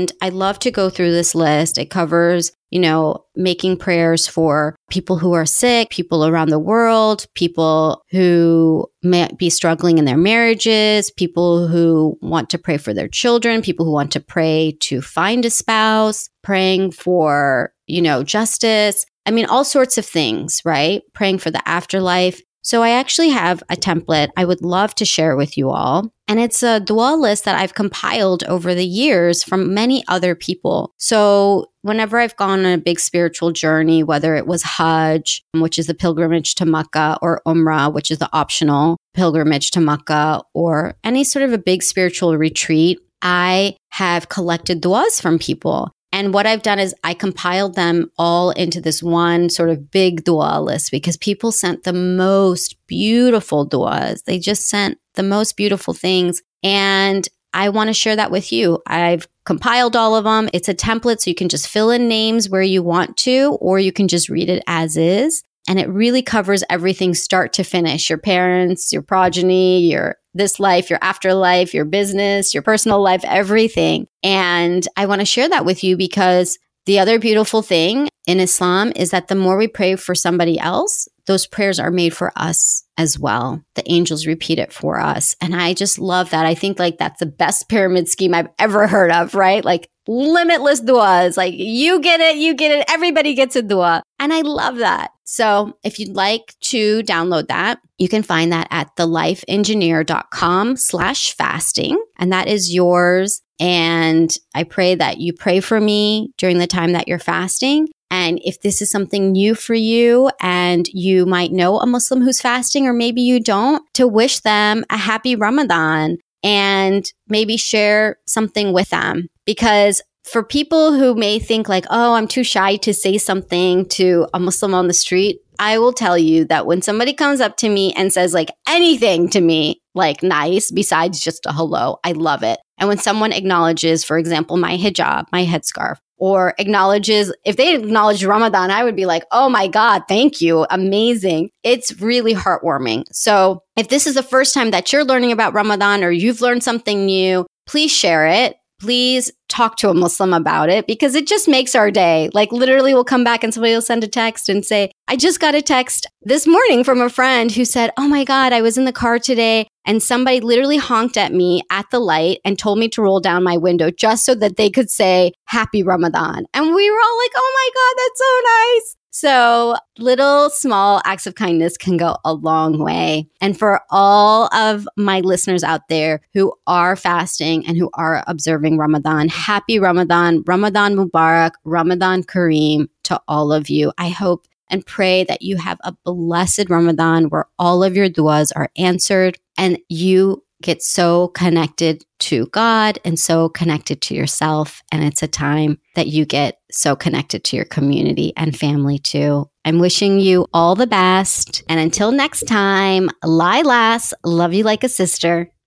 And 0.00 0.10
I 0.22 0.30
love 0.30 0.58
to 0.60 0.70
go 0.70 0.88
through 0.88 1.12
this 1.12 1.34
list. 1.34 1.76
It 1.76 1.90
covers, 1.90 2.52
you 2.70 2.80
know, 2.80 3.26
making 3.36 3.76
prayers 3.76 4.26
for 4.26 4.74
people 4.88 5.18
who 5.18 5.34
are 5.34 5.44
sick, 5.44 5.90
people 5.90 6.24
around 6.24 6.48
the 6.48 6.58
world, 6.58 7.26
people 7.34 8.02
who 8.10 8.86
may 9.02 9.28
be 9.36 9.50
struggling 9.50 9.98
in 9.98 10.06
their 10.06 10.16
marriages, 10.16 11.10
people 11.10 11.68
who 11.68 12.16
want 12.22 12.48
to 12.48 12.58
pray 12.58 12.78
for 12.78 12.94
their 12.94 13.08
children, 13.08 13.60
people 13.60 13.84
who 13.84 13.92
want 13.92 14.10
to 14.12 14.20
pray 14.20 14.74
to 14.80 15.02
find 15.02 15.44
a 15.44 15.50
spouse, 15.50 16.30
praying 16.42 16.92
for, 16.92 17.74
you 17.86 18.00
know, 18.00 18.22
justice. 18.22 19.04
I 19.26 19.32
mean, 19.32 19.44
all 19.44 19.64
sorts 19.64 19.98
of 19.98 20.06
things, 20.06 20.62
right? 20.64 21.02
Praying 21.12 21.40
for 21.40 21.50
the 21.50 21.68
afterlife. 21.68 22.40
So 22.62 22.82
I 22.82 22.90
actually 22.90 23.30
have 23.30 23.62
a 23.68 23.76
template 23.76 24.28
I 24.36 24.44
would 24.44 24.62
love 24.62 24.94
to 24.96 25.04
share 25.04 25.36
with 25.36 25.56
you 25.56 25.70
all. 25.70 26.12
And 26.28 26.38
it's 26.38 26.62
a 26.62 26.78
dua 26.78 27.16
list 27.16 27.44
that 27.44 27.58
I've 27.58 27.74
compiled 27.74 28.44
over 28.44 28.74
the 28.74 28.86
years 28.86 29.42
from 29.42 29.74
many 29.74 30.04
other 30.06 30.34
people. 30.34 30.92
So 30.96 31.72
whenever 31.82 32.18
I've 32.18 32.36
gone 32.36 32.60
on 32.60 32.72
a 32.72 32.78
big 32.78 33.00
spiritual 33.00 33.50
journey, 33.50 34.04
whether 34.04 34.36
it 34.36 34.46
was 34.46 34.62
Hajj, 34.62 35.42
which 35.54 35.78
is 35.78 35.88
the 35.88 35.94
pilgrimage 35.94 36.54
to 36.56 36.66
Mecca, 36.66 37.18
or 37.20 37.42
Umrah, 37.46 37.92
which 37.92 38.10
is 38.10 38.18
the 38.18 38.30
optional 38.32 38.96
pilgrimage 39.14 39.72
to 39.72 39.80
Mecca, 39.80 40.42
or 40.54 40.94
any 41.02 41.24
sort 41.24 41.44
of 41.44 41.52
a 41.52 41.58
big 41.58 41.82
spiritual 41.82 42.36
retreat, 42.36 43.00
I 43.22 43.76
have 43.90 44.28
collected 44.28 44.80
duas 44.80 45.20
from 45.20 45.38
people. 45.38 45.92
And 46.12 46.34
what 46.34 46.46
I've 46.46 46.62
done 46.62 46.78
is 46.78 46.94
I 47.04 47.14
compiled 47.14 47.76
them 47.76 48.10
all 48.18 48.50
into 48.50 48.80
this 48.80 49.02
one 49.02 49.48
sort 49.48 49.70
of 49.70 49.90
big 49.90 50.24
dua 50.24 50.60
list 50.60 50.90
because 50.90 51.16
people 51.16 51.52
sent 51.52 51.84
the 51.84 51.92
most 51.92 52.76
beautiful 52.86 53.64
duas. 53.64 54.22
They 54.22 54.38
just 54.38 54.68
sent 54.68 54.98
the 55.14 55.22
most 55.22 55.56
beautiful 55.56 55.94
things. 55.94 56.42
And 56.62 57.28
I 57.52 57.68
want 57.68 57.88
to 57.88 57.94
share 57.94 58.16
that 58.16 58.30
with 58.30 58.52
you. 58.52 58.80
I've 58.86 59.26
compiled 59.44 59.96
all 59.96 60.14
of 60.14 60.24
them. 60.24 60.48
It's 60.52 60.68
a 60.68 60.74
template, 60.74 61.20
so 61.20 61.30
you 61.30 61.34
can 61.34 61.48
just 61.48 61.68
fill 61.68 61.90
in 61.90 62.08
names 62.08 62.48
where 62.48 62.62
you 62.62 62.82
want 62.82 63.16
to, 63.18 63.58
or 63.60 63.78
you 63.78 63.92
can 63.92 64.08
just 64.08 64.28
read 64.28 64.48
it 64.48 64.62
as 64.66 64.96
is. 64.96 65.42
And 65.70 65.78
it 65.78 65.88
really 65.88 66.20
covers 66.20 66.64
everything 66.68 67.14
start 67.14 67.52
to 67.52 67.62
finish 67.62 68.10
your 68.10 68.18
parents, 68.18 68.92
your 68.92 69.02
progeny, 69.02 69.82
your 69.82 70.16
this 70.34 70.58
life, 70.58 70.90
your 70.90 70.98
afterlife, 71.00 71.72
your 71.72 71.84
business, 71.84 72.52
your 72.52 72.64
personal 72.64 73.00
life, 73.00 73.22
everything. 73.24 74.08
And 74.24 74.84
I 74.96 75.06
want 75.06 75.20
to 75.20 75.24
share 75.24 75.48
that 75.48 75.64
with 75.64 75.84
you 75.84 75.96
because 75.96 76.58
the 76.90 76.98
other 76.98 77.20
beautiful 77.20 77.62
thing 77.62 78.08
in 78.26 78.40
Islam 78.40 78.92
is 78.96 79.12
that 79.12 79.28
the 79.28 79.36
more 79.36 79.56
we 79.56 79.68
pray 79.68 79.94
for 79.94 80.12
somebody 80.12 80.58
else, 80.58 81.06
those 81.26 81.46
prayers 81.46 81.78
are 81.78 81.92
made 81.92 82.12
for 82.12 82.32
us 82.34 82.82
as 82.98 83.16
well. 83.16 83.62
The 83.76 83.88
angels 83.88 84.26
repeat 84.26 84.58
it 84.58 84.72
for 84.72 84.98
us. 84.98 85.36
And 85.40 85.54
I 85.54 85.72
just 85.72 86.00
love 86.00 86.30
that. 86.30 86.46
I 86.46 86.56
think 86.56 86.80
like 86.80 86.98
that's 86.98 87.20
the 87.20 87.26
best 87.26 87.68
pyramid 87.68 88.08
scheme 88.08 88.34
I've 88.34 88.48
ever 88.58 88.88
heard 88.88 89.12
of, 89.12 89.36
right? 89.36 89.64
Like 89.64 89.88
limitless 90.08 90.80
duas. 90.80 91.36
Like 91.36 91.54
you 91.56 92.00
get 92.00 92.18
it, 92.18 92.38
you 92.38 92.54
get 92.54 92.72
it, 92.72 92.84
everybody 92.88 93.34
gets 93.34 93.54
a 93.54 93.62
dua. 93.62 94.02
And 94.18 94.32
I 94.32 94.40
love 94.40 94.78
that. 94.78 95.12
So 95.22 95.78
if 95.84 96.00
you'd 96.00 96.16
like 96.16 96.56
to 96.62 97.04
download 97.04 97.46
that, 97.46 97.78
you 97.98 98.08
can 98.08 98.24
find 98.24 98.52
that 98.52 98.66
at 98.72 98.96
thelifeengineer.com 98.96 100.76
slash 100.76 101.36
fasting. 101.36 102.02
And 102.18 102.32
that 102.32 102.48
is 102.48 102.74
yours. 102.74 103.42
And 103.60 104.34
I 104.54 104.64
pray 104.64 104.94
that 104.94 105.18
you 105.18 105.32
pray 105.34 105.60
for 105.60 105.80
me 105.80 106.32
during 106.38 106.58
the 106.58 106.66
time 106.66 106.92
that 106.92 107.06
you're 107.06 107.18
fasting. 107.18 107.88
And 108.10 108.40
if 108.42 108.60
this 108.62 108.82
is 108.82 108.90
something 108.90 109.30
new 109.30 109.54
for 109.54 109.74
you 109.74 110.30
and 110.40 110.88
you 110.88 111.26
might 111.26 111.52
know 111.52 111.78
a 111.78 111.86
Muslim 111.86 112.22
who's 112.22 112.40
fasting, 112.40 112.86
or 112.86 112.92
maybe 112.92 113.20
you 113.20 113.38
don't, 113.38 113.82
to 113.94 114.08
wish 114.08 114.40
them 114.40 114.84
a 114.90 114.96
happy 114.96 115.36
Ramadan 115.36 116.16
and 116.42 117.04
maybe 117.28 117.56
share 117.56 118.16
something 118.26 118.72
with 118.72 118.88
them. 118.88 119.28
Because 119.44 120.02
for 120.24 120.42
people 120.42 120.92
who 120.92 121.14
may 121.14 121.38
think 121.38 121.68
like, 121.68 121.86
oh, 121.90 122.14
I'm 122.14 122.28
too 122.28 122.44
shy 122.44 122.76
to 122.76 122.94
say 122.94 123.18
something 123.18 123.86
to 123.90 124.26
a 124.34 124.40
Muslim 124.40 124.74
on 124.74 124.86
the 124.88 124.92
street, 124.92 125.38
I 125.58 125.78
will 125.78 125.92
tell 125.92 126.16
you 126.16 126.46
that 126.46 126.66
when 126.66 126.82
somebody 126.82 127.12
comes 127.12 127.40
up 127.40 127.56
to 127.58 127.68
me 127.68 127.92
and 127.92 128.12
says 128.12 128.32
like 128.32 128.50
anything 128.66 129.28
to 129.30 129.40
me, 129.40 129.79
like 129.94 130.22
nice, 130.22 130.70
besides 130.70 131.20
just 131.20 131.46
a 131.46 131.52
hello, 131.52 131.98
I 132.04 132.12
love 132.12 132.42
it. 132.42 132.58
And 132.78 132.88
when 132.88 132.98
someone 132.98 133.32
acknowledges, 133.32 134.04
for 134.04 134.18
example, 134.18 134.56
my 134.56 134.76
hijab, 134.76 135.26
my 135.32 135.44
headscarf, 135.44 135.96
or 136.16 136.54
acknowledges, 136.58 137.32
if 137.44 137.56
they 137.56 137.74
acknowledge 137.74 138.24
Ramadan, 138.24 138.70
I 138.70 138.84
would 138.84 138.96
be 138.96 139.06
like, 139.06 139.24
oh 139.32 139.48
my 139.48 139.68
God, 139.68 140.02
thank 140.06 140.40
you. 140.40 140.66
Amazing. 140.70 141.50
It's 141.62 142.00
really 142.00 142.34
heartwarming. 142.34 143.04
So 143.10 143.62
if 143.76 143.88
this 143.88 144.06
is 144.06 144.14
the 144.14 144.22
first 144.22 144.52
time 144.54 144.70
that 144.70 144.92
you're 144.92 145.04
learning 145.04 145.32
about 145.32 145.54
Ramadan 145.54 146.04
or 146.04 146.10
you've 146.10 146.42
learned 146.42 146.62
something 146.62 147.06
new, 147.06 147.46
please 147.66 147.90
share 147.90 148.26
it 148.26 148.56
please 148.80 149.30
talk 149.48 149.76
to 149.76 149.90
a 149.90 149.94
Muslim 149.94 150.32
about 150.32 150.70
it 150.70 150.86
because 150.86 151.14
it 151.14 151.26
just 151.26 151.46
makes 151.46 151.74
our 151.74 151.90
day. 151.90 152.30
Like 152.32 152.50
literally 152.50 152.94
we'll 152.94 153.04
come 153.04 153.24
back 153.24 153.44
and 153.44 153.52
somebody 153.52 153.74
will 153.74 153.82
send 153.82 154.02
a 154.02 154.08
text 154.08 154.48
and 154.48 154.64
say, 154.64 154.90
I 155.06 155.16
just 155.16 155.38
got 155.38 155.54
a 155.54 155.62
text 155.62 156.06
this 156.22 156.46
morning 156.46 156.82
from 156.82 157.00
a 157.00 157.10
friend 157.10 157.52
who 157.52 157.64
said, 157.64 157.90
Oh 157.98 158.08
my 158.08 158.24
God, 158.24 158.52
I 158.52 158.62
was 158.62 158.78
in 158.78 158.86
the 158.86 158.92
car 158.92 159.18
today 159.18 159.68
and 159.84 160.02
somebody 160.02 160.40
literally 160.40 160.78
honked 160.78 161.16
at 161.16 161.32
me 161.32 161.62
at 161.70 161.86
the 161.90 162.00
light 162.00 162.38
and 162.44 162.58
told 162.58 162.78
me 162.78 162.88
to 162.90 163.02
roll 163.02 163.20
down 163.20 163.44
my 163.44 163.56
window 163.56 163.90
just 163.90 164.24
so 164.24 164.34
that 164.36 164.56
they 164.56 164.70
could 164.70 164.90
say 164.90 165.32
happy 165.46 165.82
Ramadan. 165.82 166.46
And 166.54 166.74
we 166.74 166.90
were 166.90 166.98
all 166.98 167.18
like, 167.18 167.32
Oh 167.36 167.52
my 167.54 167.70
God, 167.74 167.94
that's 168.02 168.18
so 168.18 168.40
nice. 168.44 168.99
So 169.10 169.76
little 169.98 170.50
small 170.50 171.02
acts 171.04 171.26
of 171.26 171.34
kindness 171.34 171.76
can 171.76 171.96
go 171.96 172.16
a 172.24 172.32
long 172.32 172.78
way. 172.78 173.28
And 173.40 173.58
for 173.58 173.82
all 173.90 174.52
of 174.54 174.88
my 174.96 175.20
listeners 175.20 175.64
out 175.64 175.88
there 175.88 176.20
who 176.32 176.52
are 176.66 176.94
fasting 176.94 177.66
and 177.66 177.76
who 177.76 177.90
are 177.94 178.22
observing 178.28 178.78
Ramadan, 178.78 179.28
happy 179.28 179.80
Ramadan, 179.80 180.44
Ramadan 180.46 180.94
Mubarak, 180.94 181.52
Ramadan 181.64 182.22
Kareem 182.22 182.86
to 183.04 183.20
all 183.26 183.52
of 183.52 183.68
you. 183.68 183.92
I 183.98 184.10
hope 184.10 184.46
and 184.68 184.86
pray 184.86 185.24
that 185.24 185.42
you 185.42 185.56
have 185.56 185.78
a 185.82 185.92
blessed 186.04 186.70
Ramadan 186.70 187.24
where 187.24 187.46
all 187.58 187.82
of 187.82 187.96
your 187.96 188.08
duas 188.08 188.52
are 188.52 188.70
answered 188.76 189.36
and 189.58 189.78
you 189.88 190.44
get 190.62 190.82
so 190.82 191.28
connected 191.28 192.04
to 192.20 192.46
God 192.46 192.98
and 193.04 193.18
so 193.18 193.48
connected 193.48 194.00
to 194.02 194.14
yourself. 194.14 194.82
And 194.92 195.02
it's 195.02 195.22
a 195.22 195.28
time 195.28 195.78
that 195.94 196.08
you 196.08 196.24
get 196.24 196.58
so 196.70 196.94
connected 196.94 197.44
to 197.44 197.56
your 197.56 197.64
community 197.64 198.32
and 198.36 198.56
family 198.56 198.98
too. 198.98 199.48
I'm 199.64 199.78
wishing 199.78 200.20
you 200.20 200.46
all 200.52 200.74
the 200.74 200.86
best. 200.86 201.62
And 201.68 201.80
until 201.80 202.12
next 202.12 202.46
time, 202.46 203.10
Lilas, 203.24 204.12
love 204.24 204.54
you 204.54 204.64
like 204.64 204.84
a 204.84 204.88
sister. 204.88 205.50